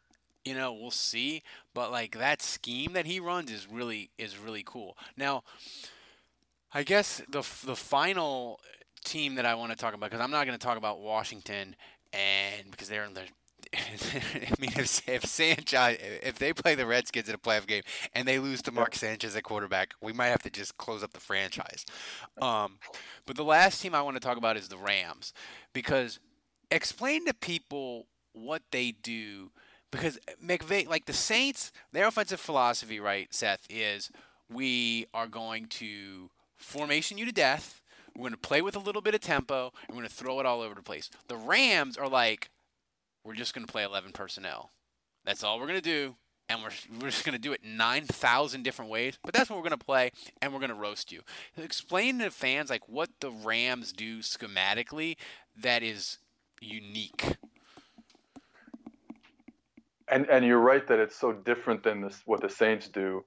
You 0.45 0.55
know, 0.55 0.73
we'll 0.73 0.91
see. 0.91 1.43
But 1.75 1.93
like 1.93 2.19
that 2.19 2.43
scheme 2.43 2.95
that 2.95 3.07
he 3.07 3.21
runs 3.21 3.51
is 3.51 3.69
really 3.71 4.11
is 4.19 4.39
really 4.39 4.65
cool. 4.65 4.97
Now, 5.17 5.45
I 6.73 6.83
guess 6.83 7.23
the 7.29 7.43
the 7.65 7.77
final 7.77 8.61
team 9.05 9.37
that 9.37 9.47
I 9.47 9.55
want 9.55 9.73
to 9.73 9.77
talk 9.77 9.95
about 9.95 10.11
because 10.11 10.23
I'm 10.23 10.31
not 10.31 10.47
going 10.47 10.59
to 10.59 10.65
talk 10.65 10.77
about 10.77 11.01
Washington 11.01 11.77
and 12.13 12.71
because 12.71 12.89
they're 12.89 13.05
in 13.05 13.15
the 13.15 13.23
I 13.75 14.55
mean, 14.59 14.73
if, 14.77 15.09
if 15.09 15.25
Sanchez, 15.25 15.99
if 16.23 16.39
they 16.39 16.53
play 16.53 16.75
the 16.75 16.87
Redskins 16.87 17.29
in 17.29 17.35
a 17.35 17.39
playoff 17.39 17.67
game 17.67 17.83
and 18.15 18.27
they 18.27 18.39
lose 18.39 18.63
to 18.63 18.73
Mark 18.73 18.95
Sanchez 18.95 19.37
at 19.37 19.43
quarterback, 19.45 19.95
we 20.01 20.13
might 20.13 20.29
have 20.29 20.43
to 20.43 20.51
just 20.51 20.77
close 20.77 21.05
up 21.05 21.13
the 21.13 21.21
franchise. 21.21 21.85
Um, 22.41 22.79
but 23.27 23.37
the 23.37 23.45
last 23.45 23.81
team 23.81 23.95
I 23.95 24.03
want 24.03 24.17
to 24.17 24.21
talk 24.21 24.39
about 24.39 24.57
is 24.57 24.69
the 24.69 24.77
Rams 24.77 25.33
because 25.73 26.19
explain 26.71 27.27
to 27.27 27.35
people 27.35 28.07
what 28.33 28.63
they 28.71 28.93
do 28.93 29.51
because 29.91 30.19
McVay, 30.45 30.89
like 30.89 31.07
the 31.07 31.13
Saints, 31.13 31.73
their 31.93 32.07
offensive 32.07 32.41
philosophy, 32.41 33.01
right, 33.01 33.33
Seth, 33.33 33.67
is 33.69 34.11
we 34.49 35.07
are 35.13 35.27
going 35.27 35.67
to 35.67 36.31
formation 36.57 37.19
you 37.19 37.25
to 37.25 37.33
death 37.33 37.80
we're 38.21 38.29
going 38.29 38.41
to 38.41 38.49
play 38.49 38.61
with 38.61 38.77
a 38.77 38.81
little 38.81 39.01
bit 39.01 39.15
of 39.15 39.21
tempo, 39.21 39.73
and 39.89 39.97
we're 39.97 40.03
going 40.03 40.09
to 40.09 40.15
throw 40.15 40.41
it 40.41 40.47
all 40.47 40.61
over 40.61 40.75
the 40.75 40.83
place. 40.83 41.09
The 41.29 41.37
Rams 41.37 41.97
are 41.97 42.09
like, 42.09 42.51
we're 43.25 43.35
just 43.35 43.55
going 43.55 43.67
to 43.67 43.73
play 43.73 43.83
11 43.83 44.13
personnel. 44.13 44.71
That's 45.25 45.43
all 45.43 45.59
we're 45.59 45.67
going 45.67 45.81
to 45.81 45.83
do, 45.83 46.17
and 46.49 46.63
we're, 46.63 46.71
we're 47.01 47.11
just 47.11 47.25
going 47.25 47.35
to 47.35 47.41
do 47.41 47.53
it 47.53 47.61
9,000 47.65 48.63
different 48.63 48.91
ways, 48.91 49.19
but 49.25 49.33
that's 49.33 49.49
what 49.49 49.57
we're 49.57 49.69
going 49.69 49.79
to 49.79 49.85
play, 49.85 50.11
and 50.43 50.53
we're 50.53 50.59
going 50.59 50.69
to 50.69 50.75
roast 50.75 51.11
you. 51.11 51.23
Explain 51.57 52.19
to 52.19 52.31
fans 52.31 52.69
like 52.69 52.87
what 52.89 53.09
the 53.21 53.31
Rams 53.31 53.91
do 53.91 54.19
schematically 54.19 55.17
that 55.57 55.83
is 55.83 56.19
unique. 56.61 57.25
And 60.09 60.29
and 60.29 60.45
you're 60.45 60.59
right 60.59 60.85
that 60.89 60.99
it's 60.99 61.15
so 61.15 61.33
different 61.33 61.85
than 61.85 62.01
this 62.01 62.21
what 62.25 62.41
the 62.41 62.49
Saints 62.49 62.89
do 62.89 63.25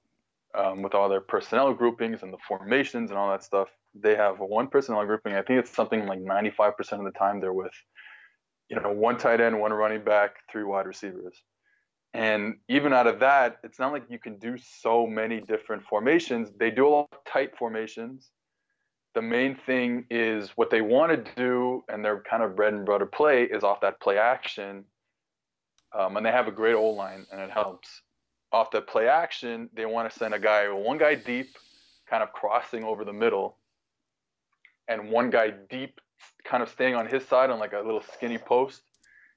um, 0.56 0.82
with 0.82 0.94
all 0.94 1.10
their 1.10 1.22
personnel 1.22 1.74
groupings 1.74 2.24
and 2.24 2.32
the 2.32 2.38
formations 2.48 3.10
and 3.10 3.18
all 3.18 3.30
that 3.30 3.44
stuff 3.44 3.70
they 3.96 4.16
have 4.16 4.39
one 4.39 4.68
personnel 4.68 5.06
grouping. 5.06 5.34
I 5.34 5.42
think 5.42 5.60
it's 5.60 5.74
something 5.74 6.06
like 6.08 6.20
95% 6.20 6.94
of 6.94 7.04
the 7.06 7.12
time 7.12 7.39
they're 7.39 7.54
with, 7.54 7.74
you 8.70 8.80
know, 8.80 8.92
one 8.92 9.18
tight 9.18 9.39
end, 9.39 9.60
one 9.60 9.72
running 9.72 10.04
back, 10.04 10.38
three 10.52 10.63
wide 10.63 10.88
receivers. 10.88 11.42
And 12.13 12.56
even 12.70 12.94
out 12.94 13.08
of 13.08 13.20
that, 13.20 13.58
it's 13.63 13.80
not 13.80 13.92
like 13.92 14.04
you 14.10 14.20
can 14.20 14.38
do 14.38 14.56
so 14.58 15.08
many 15.08 15.42
different 15.42 15.84
formations. 15.84 16.52
They 16.58 16.70
do 16.70 16.88
a 16.88 16.89
lot 16.89 17.10
of 17.12 17.20
tight 17.32 17.58
formations. 17.58 18.30
The 19.16 19.22
main 19.22 19.56
thing 19.56 20.06
is 20.10 20.50
what 20.56 20.70
they 20.70 20.82
want 20.82 21.12
to 21.12 21.32
do, 21.36 21.84
and 21.88 22.04
their 22.04 22.22
kind 22.22 22.42
of 22.42 22.56
bread 22.56 22.74
and 22.74 22.86
butter 22.86 23.06
play 23.06 23.44
is 23.44 23.63
off 23.63 23.82
that 23.82 24.00
play 24.00 24.18
action. 24.18 24.86
Um, 25.98 26.18
and 26.18 26.26
they 26.26 26.32
have 26.32 26.48
a 26.48 26.52
great 26.52 26.74
O 26.74 26.89
line, 26.89 27.26
and 27.32 27.39
it 27.39 27.52
helps. 27.52 28.02
Off 28.54 28.72
the 28.72 28.82
play 28.82 29.08
action, 29.08 29.70
they 29.74 29.86
want 29.86 30.12
to 30.12 30.18
send 30.18 30.34
a 30.34 30.39
guy, 30.39 30.68
one 30.72 30.98
guy 30.98 31.16
deep, 31.16 31.58
kind 32.08 32.22
of 32.22 32.32
crossing 32.32 32.84
over 32.84 33.04
the 33.04 33.13
middle, 33.13 33.58
and 34.88 35.10
one 35.10 35.30
guy 35.30 35.52
deep 35.70 36.00
kind 36.44 36.62
of 36.62 36.70
staying 36.70 36.96
on 36.96 37.08
his 37.08 37.26
side 37.28 37.50
on 37.50 37.60
like 37.60 37.74
a 37.74 37.80
little 37.80 38.04
skinny 38.13 38.38
post. 38.38 38.82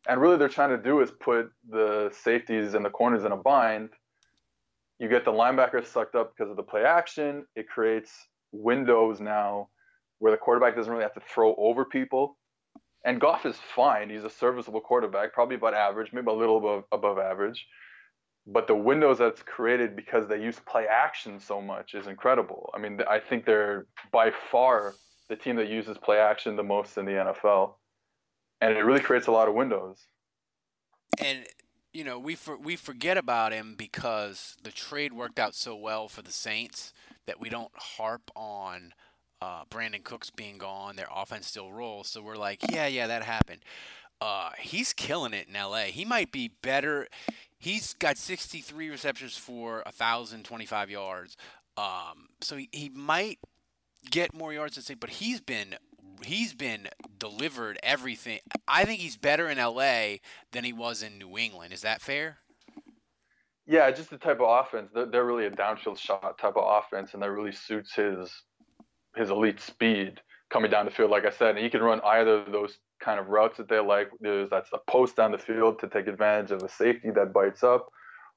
And 0.08 0.20
really, 0.20 0.36
they're 0.36 0.48
trying 0.48 0.70
to 0.70 0.82
do 0.82 1.00
is 1.00 1.10
put 1.10 1.50
the 1.68 2.12
safeties 2.22 2.74
and 2.74 2.84
the 2.84 2.90
corners 2.90 3.24
in 3.24 3.32
a 3.32 3.36
bind. 3.36 3.88
You 4.98 5.08
get 5.08 5.24
the 5.24 5.32
linebackers 5.32 5.86
sucked 5.86 6.14
up 6.14 6.32
because 6.36 6.50
of 6.50 6.56
the 6.56 6.62
play 6.62 6.84
action. 6.84 7.44
It 7.56 7.68
creates 7.68 8.12
windows 8.52 9.20
now 9.20 9.68
where 10.18 10.32
the 10.32 10.38
quarterback 10.38 10.76
doesn't 10.76 10.90
really 10.90 11.02
have 11.02 11.14
to 11.14 11.20
throw 11.20 11.54
over 11.56 11.84
people. 11.84 12.38
And 13.04 13.20
Goff 13.20 13.46
is 13.46 13.56
fine. 13.74 14.10
He's 14.10 14.24
a 14.24 14.30
serviceable 14.30 14.80
quarterback, 14.80 15.32
probably 15.32 15.56
about 15.56 15.74
average, 15.74 16.12
maybe 16.12 16.28
a 16.28 16.32
little 16.34 16.58
above, 16.58 16.84
above 16.92 17.18
average. 17.18 17.66
But 18.46 18.68
the 18.68 18.76
windows 18.76 19.18
that's 19.18 19.42
created 19.42 19.96
because 19.96 20.28
they 20.28 20.40
use 20.40 20.60
play 20.66 20.86
action 20.86 21.40
so 21.40 21.60
much 21.60 21.94
is 21.94 22.06
incredible. 22.06 22.70
I 22.74 22.78
mean, 22.78 23.00
I 23.08 23.18
think 23.18 23.44
they're 23.44 23.86
by 24.12 24.30
far 24.50 24.94
the 25.28 25.36
team 25.36 25.56
that 25.56 25.68
uses 25.68 25.98
play 25.98 26.18
action 26.18 26.54
the 26.54 26.62
most 26.62 26.96
in 26.96 27.04
the 27.06 27.12
NFL, 27.12 27.74
and 28.60 28.76
it 28.76 28.82
really 28.82 29.00
creates 29.00 29.26
a 29.26 29.32
lot 29.32 29.48
of 29.48 29.54
windows. 29.54 30.06
And 31.18 31.44
you 31.92 32.04
know, 32.04 32.18
we 32.18 32.34
for, 32.34 32.56
we 32.58 32.76
forget 32.76 33.16
about 33.16 33.52
him 33.52 33.74
because 33.76 34.56
the 34.62 34.70
trade 34.70 35.12
worked 35.12 35.38
out 35.38 35.54
so 35.54 35.74
well 35.74 36.08
for 36.08 36.22
the 36.22 36.30
Saints 36.30 36.92
that 37.26 37.40
we 37.40 37.48
don't 37.48 37.72
harp 37.74 38.30
on 38.36 38.92
uh, 39.40 39.64
Brandin 39.70 40.04
Cooks 40.04 40.30
being 40.30 40.58
gone. 40.58 40.96
Their 40.96 41.08
offense 41.14 41.46
still 41.46 41.72
rolls, 41.72 42.08
so 42.08 42.22
we're 42.22 42.36
like, 42.36 42.60
yeah, 42.70 42.86
yeah, 42.86 43.06
that 43.06 43.22
happened. 43.22 43.62
Uh, 44.20 44.50
he's 44.58 44.92
killing 44.92 45.34
it 45.34 45.48
in 45.48 45.54
LA. 45.54 45.84
He 45.84 46.04
might 46.04 46.32
be 46.32 46.52
better. 46.62 47.06
He's 47.58 47.94
got 47.94 48.16
63 48.16 48.90
receptions 48.90 49.36
for 49.36 49.82
1,025 49.84 50.90
yards. 50.90 51.36
Um, 51.76 52.28
so 52.40 52.56
he, 52.56 52.68
he 52.72 52.88
might 52.88 53.38
get 54.10 54.34
more 54.34 54.52
yards 54.52 54.76
than 54.76 54.84
say, 54.84 54.94
but 54.94 55.10
he's 55.10 55.40
been 55.40 55.76
he's 56.22 56.54
been 56.54 56.88
delivered 57.18 57.78
everything. 57.82 58.38
I 58.66 58.84
think 58.84 59.00
he's 59.00 59.16
better 59.16 59.48
in 59.48 59.58
LA 59.58 60.16
than 60.52 60.64
he 60.64 60.72
was 60.72 61.02
in 61.02 61.18
New 61.18 61.36
England. 61.36 61.72
Is 61.72 61.82
that 61.82 62.00
fair? 62.00 62.38
Yeah, 63.66 63.90
just 63.90 64.10
the 64.10 64.18
type 64.18 64.40
of 64.40 64.48
offense. 64.48 64.90
They're, 64.94 65.06
they're 65.06 65.24
really 65.24 65.46
a 65.46 65.50
downfield 65.50 65.98
shot 65.98 66.38
type 66.38 66.56
of 66.56 66.84
offense, 66.84 67.14
and 67.14 67.22
that 67.22 67.30
really 67.30 67.52
suits 67.52 67.94
his 67.94 68.30
his 69.16 69.30
elite 69.30 69.60
speed 69.60 70.20
coming 70.50 70.70
down 70.70 70.84
the 70.84 70.90
field. 70.90 71.10
Like 71.10 71.26
I 71.26 71.30
said, 71.30 71.56
and 71.56 71.58
he 71.58 71.70
can 71.70 71.82
run 71.82 72.00
either 72.04 72.38
of 72.38 72.52
those 72.52 72.78
kind 73.00 73.20
of 73.20 73.28
routes 73.28 73.56
that 73.58 73.68
they 73.68 73.78
like. 73.78 74.10
There's 74.20 74.50
that's 74.50 74.70
a 74.72 74.78
post 74.90 75.16
down 75.16 75.32
the 75.32 75.38
field 75.38 75.78
to 75.80 75.88
take 75.88 76.06
advantage 76.06 76.50
of 76.50 76.62
a 76.62 76.68
safety 76.68 77.10
that 77.10 77.32
bites 77.32 77.62
up, 77.62 77.88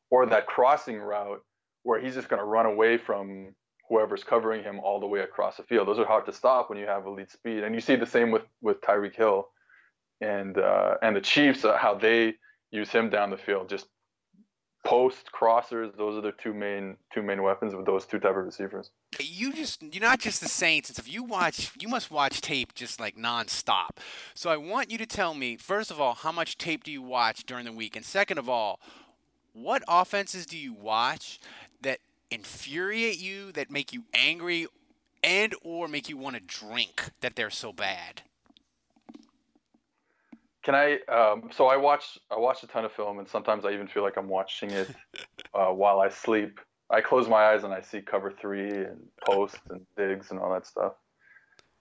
or 0.10 0.26
that 0.26 0.48
crossing 0.48 1.00
route 1.00 1.42
where 1.84 2.00
he's 2.00 2.16
just 2.16 2.30
going 2.30 2.42
to 2.42 2.46
run 2.46 2.66
away 2.66 2.98
from 2.98 3.56
whoever's 3.88 4.24
covering 4.24 4.64
him 4.64 4.80
all 4.80 5.00
the 5.00 5.08
way 5.08 5.22
across 5.22 5.58
the 5.58 5.64
field. 5.64 5.88
Those 5.88 6.00
are 6.00 6.06
hard 6.06 6.26
to 6.28 6.34
stop 6.34 6.70
when 6.70 6.78
you 6.78 6.86
have 6.86 7.06
elite 7.06 7.32
speed, 7.32 7.64
and 7.64 7.74
you 7.74 7.82
see 7.82 7.96
the 7.96 8.06
same 8.06 8.32
with 8.32 8.44
with 8.62 8.82
Tyreek 8.82 9.16
Hill, 9.16 9.48
and 10.22 10.58
uh, 10.58 10.96
and 11.02 11.16
the 11.16 11.22
Chiefs 11.22 11.66
uh, 11.66 11.78
how 11.78 11.96
they 11.96 12.36
use 12.72 12.90
him 12.90 13.10
down 13.10 13.32
the 13.32 13.38
field, 13.38 13.70
just 13.70 13.88
post 14.86 15.30
crossers. 15.32 15.96
Those 15.98 16.18
are 16.18 16.22
the 16.22 16.32
two 16.32 16.54
main 16.54 16.98
two 17.14 17.22
main 17.22 17.44
weapons 17.44 17.76
with 17.76 17.86
those 17.86 18.06
two 18.06 18.20
type 18.20 18.36
of 18.36 18.46
receivers. 18.46 18.92
You 19.20 19.54
just 19.54 19.82
you're 19.82 20.02
not 20.02 20.20
just 20.20 20.42
the 20.42 20.50
Saints. 20.50 20.98
If 20.98 21.12
you 21.12 21.24
watch, 21.24 21.72
you 21.80 21.88
must 21.88 22.12
watch 22.12 22.42
tape 22.42 22.74
just 22.74 23.00
like 23.00 23.18
nonstop. 23.18 23.98
So 24.34 24.50
I 24.50 24.58
want 24.58 24.92
you 24.92 24.98
to 24.98 25.06
tell 25.06 25.34
me 25.34 25.58
first 25.58 25.92
of 25.92 26.00
all 26.00 26.14
how 26.14 26.32
much 26.32 26.58
tape 26.58 26.84
do 26.84 26.92
you 26.92 27.02
watch 27.02 27.46
during 27.46 27.66
the 27.66 27.74
week, 27.74 27.96
and 27.96 28.06
second 28.06 28.38
of 28.38 28.50
all. 28.50 28.80
What 29.54 29.84
offenses 29.88 30.46
do 30.46 30.58
you 30.58 30.74
watch 30.74 31.40
that 31.82 32.00
infuriate 32.30 33.20
you, 33.20 33.52
that 33.54 33.72
make 33.72 33.92
you 33.92 34.04
angry, 34.14 34.68
and 35.24 35.54
or 35.64 35.88
make 35.88 36.08
you 36.08 36.18
want 36.18 36.36
to 36.36 36.42
drink 36.42 37.12
that 37.22 37.36
they're 37.36 37.50
so 37.50 37.74
bad? 37.74 38.22
Can 40.64 40.76
I? 40.76 41.00
Um, 41.08 41.50
so 41.52 41.68
I 41.68 41.78
watch 41.78 42.18
I 42.30 42.38
watch 42.38 42.64
a 42.64 42.68
ton 42.68 42.86
of 42.86 42.92
film, 42.92 43.20
and 43.20 43.28
sometimes 43.28 43.66
I 43.66 43.72
even 43.72 43.88
feel 43.88 44.04
like 44.04 44.18
I'm 44.18 44.28
watching 44.28 44.72
it 44.72 44.90
uh, 45.54 45.68
while 45.68 46.00
I 46.00 46.10
sleep. 46.10 46.60
I 46.90 47.02
close 47.02 47.28
my 47.30 47.52
eyes 47.52 47.64
and 47.64 47.74
I 47.74 47.82
see 47.82 48.02
cover 48.02 48.32
three 48.32 48.70
and 48.70 49.00
post 49.24 49.58
and 49.70 49.82
digs 49.96 50.32
and 50.32 50.40
all 50.40 50.52
that 50.54 50.66
stuff. 50.66 50.94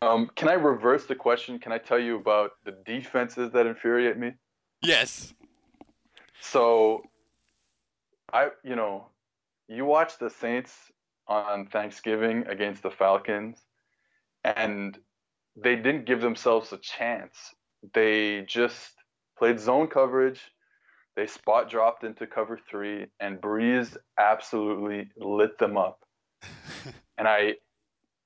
Um, 0.03 0.31
can 0.37 0.49
I 0.49 0.53
reverse 0.53 1.07
the 1.07 1.15
question? 1.15 1.59
Can 1.59 1.73
I 1.73 1.79
tell 1.79 1.99
you 1.99 2.17
about 2.17 2.53
the 2.65 2.73
defenses 2.85 3.51
that 3.53 3.67
infuriate 3.67 4.17
me? 4.19 4.35
Yes. 4.83 5.35
So, 6.41 7.03
I 8.33 8.51
you 8.63 8.77
know 8.77 9.09
you 9.69 9.85
watch 9.85 10.19
the 10.19 10.31
Saints 10.31 10.73
on 11.27 11.67
Thanksgiving 11.67 12.47
against 12.47 12.83
the 12.83 12.91
Falcons, 12.91 13.59
and 14.45 14.97
they 15.57 15.77
didn't 15.77 16.07
give 16.07 16.21
themselves 16.21 16.73
a 16.73 16.79
chance. 16.79 17.55
They 17.95 18.43
just 18.43 18.95
played 19.39 19.61
zone 19.61 19.89
coverage. 19.89 20.41
They 21.17 21.27
spot 21.27 21.69
dropped 21.69 22.05
into 22.05 22.27
cover 22.27 22.59
three, 22.71 23.07
and 23.21 23.41
Brees 23.41 23.97
absolutely 24.19 25.11
lit 25.17 25.59
them 25.59 25.77
up. 25.77 26.01
and 27.19 27.27
I, 27.27 27.55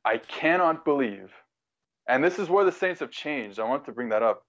I 0.04 0.18
cannot 0.18 0.84
believe, 0.84 1.32
and 2.06 2.22
this 2.22 2.38
is 2.38 2.50
where 2.50 2.64
the 2.64 2.72
Saints 2.72 3.00
have 3.00 3.10
changed. 3.10 3.58
I 3.58 3.64
want 3.64 3.86
to 3.86 3.92
bring 3.92 4.10
that 4.10 4.22
up. 4.22 4.42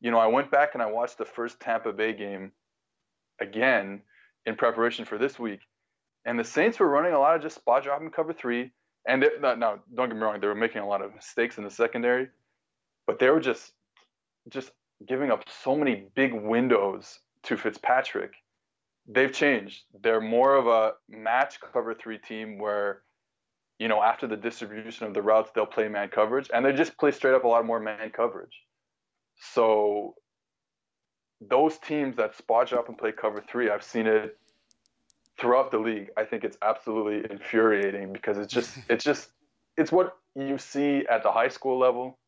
You 0.00 0.10
know, 0.10 0.18
I 0.18 0.26
went 0.26 0.50
back 0.50 0.70
and 0.74 0.82
I 0.82 0.86
watched 0.86 1.18
the 1.18 1.24
first 1.24 1.60
Tampa 1.60 1.92
Bay 1.92 2.12
game 2.12 2.52
again 3.40 4.02
in 4.46 4.56
preparation 4.56 5.04
for 5.04 5.18
this 5.18 5.38
week, 5.38 5.60
and 6.24 6.38
the 6.38 6.44
Saints 6.44 6.80
were 6.80 6.88
running 6.88 7.12
a 7.12 7.18
lot 7.18 7.36
of 7.36 7.42
just 7.42 7.56
spot 7.56 7.84
drop 7.84 8.00
and 8.00 8.12
cover 8.12 8.32
three. 8.32 8.72
And 9.06 9.22
they, 9.22 9.28
no, 9.40 9.54
no, 9.54 9.78
don't 9.94 10.08
get 10.08 10.16
me 10.16 10.22
wrong, 10.22 10.40
they 10.40 10.48
were 10.48 10.54
making 10.54 10.82
a 10.82 10.88
lot 10.88 11.00
of 11.00 11.14
mistakes 11.14 11.58
in 11.58 11.64
the 11.64 11.70
secondary, 11.70 12.28
but 13.06 13.18
they 13.18 13.30
were 13.30 13.40
just 13.40 13.72
just 14.48 14.70
giving 15.06 15.30
up 15.30 15.44
so 15.62 15.76
many 15.76 16.06
big 16.14 16.32
windows 16.32 17.20
to 17.44 17.56
Fitzpatrick. 17.56 18.32
They've 19.06 19.32
changed. 19.32 19.84
They're 20.02 20.20
more 20.20 20.56
of 20.56 20.66
a 20.66 20.92
match 21.08 21.58
cover 21.72 21.94
three 21.94 22.18
team 22.18 22.58
where, 22.58 23.02
you 23.78 23.88
know, 23.88 24.02
after 24.02 24.26
the 24.26 24.36
distribution 24.36 25.06
of 25.06 25.14
the 25.14 25.22
routes, 25.22 25.50
they'll 25.54 25.66
play 25.66 25.88
man 25.88 26.08
coverage, 26.08 26.50
and 26.52 26.64
they 26.64 26.72
just 26.72 26.98
play 26.98 27.10
straight 27.10 27.34
up 27.34 27.44
a 27.44 27.48
lot 27.48 27.64
more 27.64 27.80
man 27.80 28.10
coverage. 28.10 28.62
So 29.52 30.14
those 31.40 31.78
teams 31.78 32.16
that 32.16 32.36
spot 32.36 32.68
drop 32.68 32.88
and 32.88 32.98
play 32.98 33.12
cover 33.12 33.42
three, 33.48 33.70
I've 33.70 33.84
seen 33.84 34.06
it 34.06 34.36
throughout 35.38 35.70
the 35.70 35.78
league. 35.78 36.10
I 36.16 36.24
think 36.24 36.44
it's 36.44 36.58
absolutely 36.62 37.30
infuriating 37.30 38.12
because 38.12 38.38
it's 38.38 38.52
just 38.52 38.76
it's 38.88 39.04
just 39.04 39.30
it's 39.76 39.92
what 39.92 40.16
you 40.34 40.58
see 40.58 41.06
at 41.08 41.22
the 41.22 41.30
high 41.30 41.48
school 41.48 41.78
level. 41.78 42.18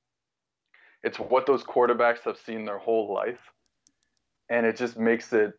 It's 1.03 1.19
what 1.19 1.47
those 1.47 1.63
quarterbacks 1.63 2.23
have 2.25 2.39
seen 2.39 2.65
their 2.65 2.79
whole 2.79 3.13
life. 3.13 3.39
And 4.49 4.67
it 4.67 4.77
just 4.77 4.99
makes 4.99 5.33
it 5.33 5.53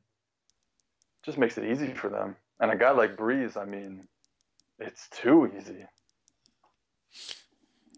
just 1.24 1.38
makes 1.38 1.58
it 1.58 1.66
easy 1.66 1.94
for 1.94 2.10
them. 2.10 2.36
And 2.60 2.72
a 2.72 2.76
guy 2.76 2.92
like 2.92 3.16
Brees, 3.16 3.58
I 3.58 3.66
mean, 3.66 4.08
it's 4.80 5.08
too 5.10 5.52
easy. 5.58 5.86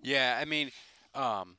Yeah, 0.02 0.38
I 0.40 0.46
mean, 0.46 0.72
um, 1.16 1.56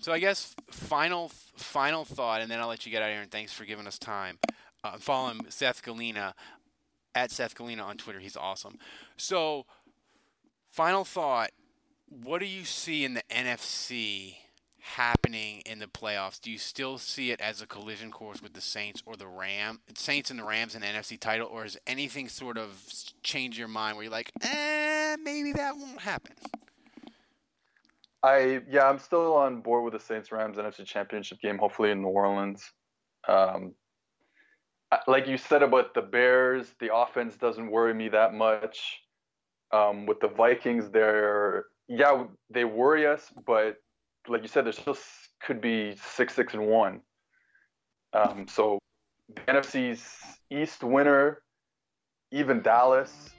so 0.00 0.12
I 0.12 0.18
guess 0.18 0.54
final 0.70 1.30
final 1.56 2.04
thought, 2.04 2.40
and 2.40 2.50
then 2.50 2.60
I'll 2.60 2.68
let 2.68 2.86
you 2.86 2.92
get 2.92 3.02
out 3.02 3.08
of 3.08 3.14
here. 3.14 3.22
And 3.22 3.30
thanks 3.30 3.52
for 3.52 3.64
giving 3.64 3.86
us 3.86 3.98
time. 3.98 4.38
Uh, 4.84 4.96
following 4.98 5.40
Seth 5.48 5.82
Galina 5.82 6.34
at 7.14 7.30
Seth 7.30 7.54
Galina 7.56 7.84
on 7.84 7.96
Twitter. 7.96 8.20
He's 8.20 8.36
awesome. 8.36 8.78
So, 9.16 9.66
final 10.70 11.04
thought: 11.04 11.50
What 12.08 12.38
do 12.38 12.46
you 12.46 12.64
see 12.64 13.04
in 13.04 13.14
the 13.14 13.22
NFC 13.30 14.36
happening 14.96 15.62
in 15.66 15.78
the 15.78 15.86
playoffs? 15.86 16.40
Do 16.40 16.50
you 16.50 16.58
still 16.58 16.98
see 16.98 17.30
it 17.30 17.40
as 17.40 17.60
a 17.60 17.66
collision 17.66 18.10
course 18.10 18.42
with 18.42 18.54
the 18.54 18.60
Saints 18.60 19.02
or 19.06 19.16
the 19.16 19.26
Ram 19.26 19.80
Saints 19.94 20.30
and 20.30 20.38
the 20.38 20.44
Rams 20.44 20.74
in 20.74 20.80
the 20.80 20.86
NFC 20.86 21.18
title, 21.18 21.48
or 21.50 21.62
has 21.62 21.76
anything 21.86 22.28
sort 22.28 22.58
of 22.58 22.82
changed 23.22 23.58
your 23.58 23.68
mind 23.68 23.96
where 23.96 24.04
you're 24.04 24.12
like, 24.12 24.32
eh, 24.42 25.16
maybe 25.22 25.52
that 25.52 25.76
won't 25.76 26.00
happen? 26.00 26.34
I 28.22 28.60
yeah, 28.68 28.88
I'm 28.88 28.98
still 28.98 29.34
on 29.34 29.60
board 29.60 29.84
with 29.84 29.92
the 29.92 30.00
Saints 30.00 30.32
Rams 30.32 30.56
NFC 30.56 30.84
Championship 30.84 31.40
game. 31.40 31.58
Hopefully 31.58 31.90
in 31.90 32.02
New 32.02 32.08
Orleans. 32.08 32.72
Um, 33.28 33.74
like 35.06 35.26
you 35.26 35.36
said 35.36 35.62
about 35.62 35.94
the 35.94 36.00
Bears, 36.00 36.74
the 36.80 36.94
offense 36.94 37.36
doesn't 37.36 37.70
worry 37.70 37.94
me 37.94 38.08
that 38.08 38.34
much. 38.34 39.02
Um, 39.70 40.06
with 40.06 40.18
the 40.20 40.28
Vikings, 40.28 40.90
they're 40.90 41.66
yeah, 41.88 42.24
they 42.50 42.64
worry 42.64 43.06
us, 43.06 43.32
but 43.46 43.76
like 44.28 44.42
you 44.42 44.48
said, 44.48 44.64
there 44.64 44.72
still 44.72 44.96
could 45.40 45.60
be 45.60 45.96
six, 45.96 46.34
six, 46.34 46.54
and 46.54 46.66
one. 46.66 47.00
Um, 48.12 48.46
so 48.48 48.78
the 49.34 49.40
NFC's 49.42 50.38
East 50.50 50.82
winner, 50.82 51.42
even 52.30 52.62
Dallas. 52.62 53.30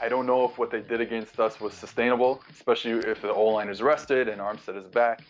I 0.00 0.08
don't 0.08 0.26
know 0.26 0.44
if 0.44 0.58
what 0.58 0.70
they 0.70 0.80
did 0.80 1.00
against 1.00 1.38
us 1.38 1.60
was 1.60 1.74
sustainable, 1.74 2.42
especially 2.50 2.92
if 3.08 3.22
the 3.22 3.32
O 3.32 3.44
line 3.44 3.68
is 3.68 3.80
rested 3.80 4.28
and 4.28 4.40
Armstead 4.40 4.76
is 4.76 4.86
back. 4.86 5.22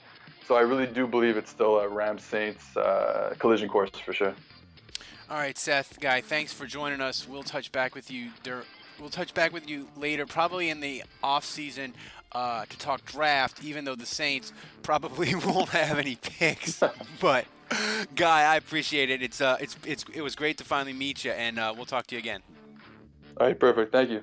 So 0.47 0.57
I 0.57 0.61
really 0.61 0.87
do 0.87 1.07
believe 1.07 1.37
it's 1.37 1.51
still 1.51 1.79
a 1.79 1.89
Rams 1.89 2.25
Saints 2.25 2.77
uh, 2.77 3.35
collision 3.39 3.69
course 3.69 3.91
for 3.91 4.13
sure. 4.13 4.35
All 5.31 5.39
right, 5.39 5.57
Seth, 5.57 6.01
guy, 6.01 6.21
thanks 6.21 6.53
for 6.53 6.67
joining 6.67 7.01
us. 7.01 7.29
We'll 7.29 7.43
touch 7.43 7.71
back 7.71 7.95
with 7.95 8.11
you. 8.11 8.31
We'll 9.01 9.09
touch 9.09 9.35
back 9.35 9.53
with 9.53 9.69
you 9.69 9.89
later, 9.97 10.27
probably 10.27 10.69
in 10.69 10.81
the 10.81 11.05
off 11.23 11.45
season. 11.45 11.95
Uh, 12.35 12.65
to 12.67 12.79
talk 12.79 13.05
draft, 13.05 13.63
even 13.65 13.85
though 13.85 13.95
the 13.95 14.07
Saints 14.07 14.53
probably 14.83 15.35
won't 15.47 15.71
have 15.71 15.99
any 15.99 16.17
picks. 16.17 16.83
but 17.21 17.47
Guy, 18.15 18.53
I 18.53 18.57
appreciate 18.57 19.11
it. 19.11 19.23
It's 19.23 19.41
uh, 19.41 19.57
it's 19.61 19.77
it's 19.87 20.05
it 20.13 20.23
was 20.23 20.35
great 20.37 20.59
to 20.59 20.65
finally 20.65 20.93
meet 20.93 21.25
you, 21.25 21.33
and 21.33 21.59
uh, 21.59 21.73
we'll 21.75 21.87
talk 21.87 22.07
to 22.09 22.15
you 22.15 22.19
again. 22.19 22.43
All 23.39 23.47
right, 23.47 23.59
perfect. 23.59 23.93
Thank 23.93 24.11
you. 24.11 24.23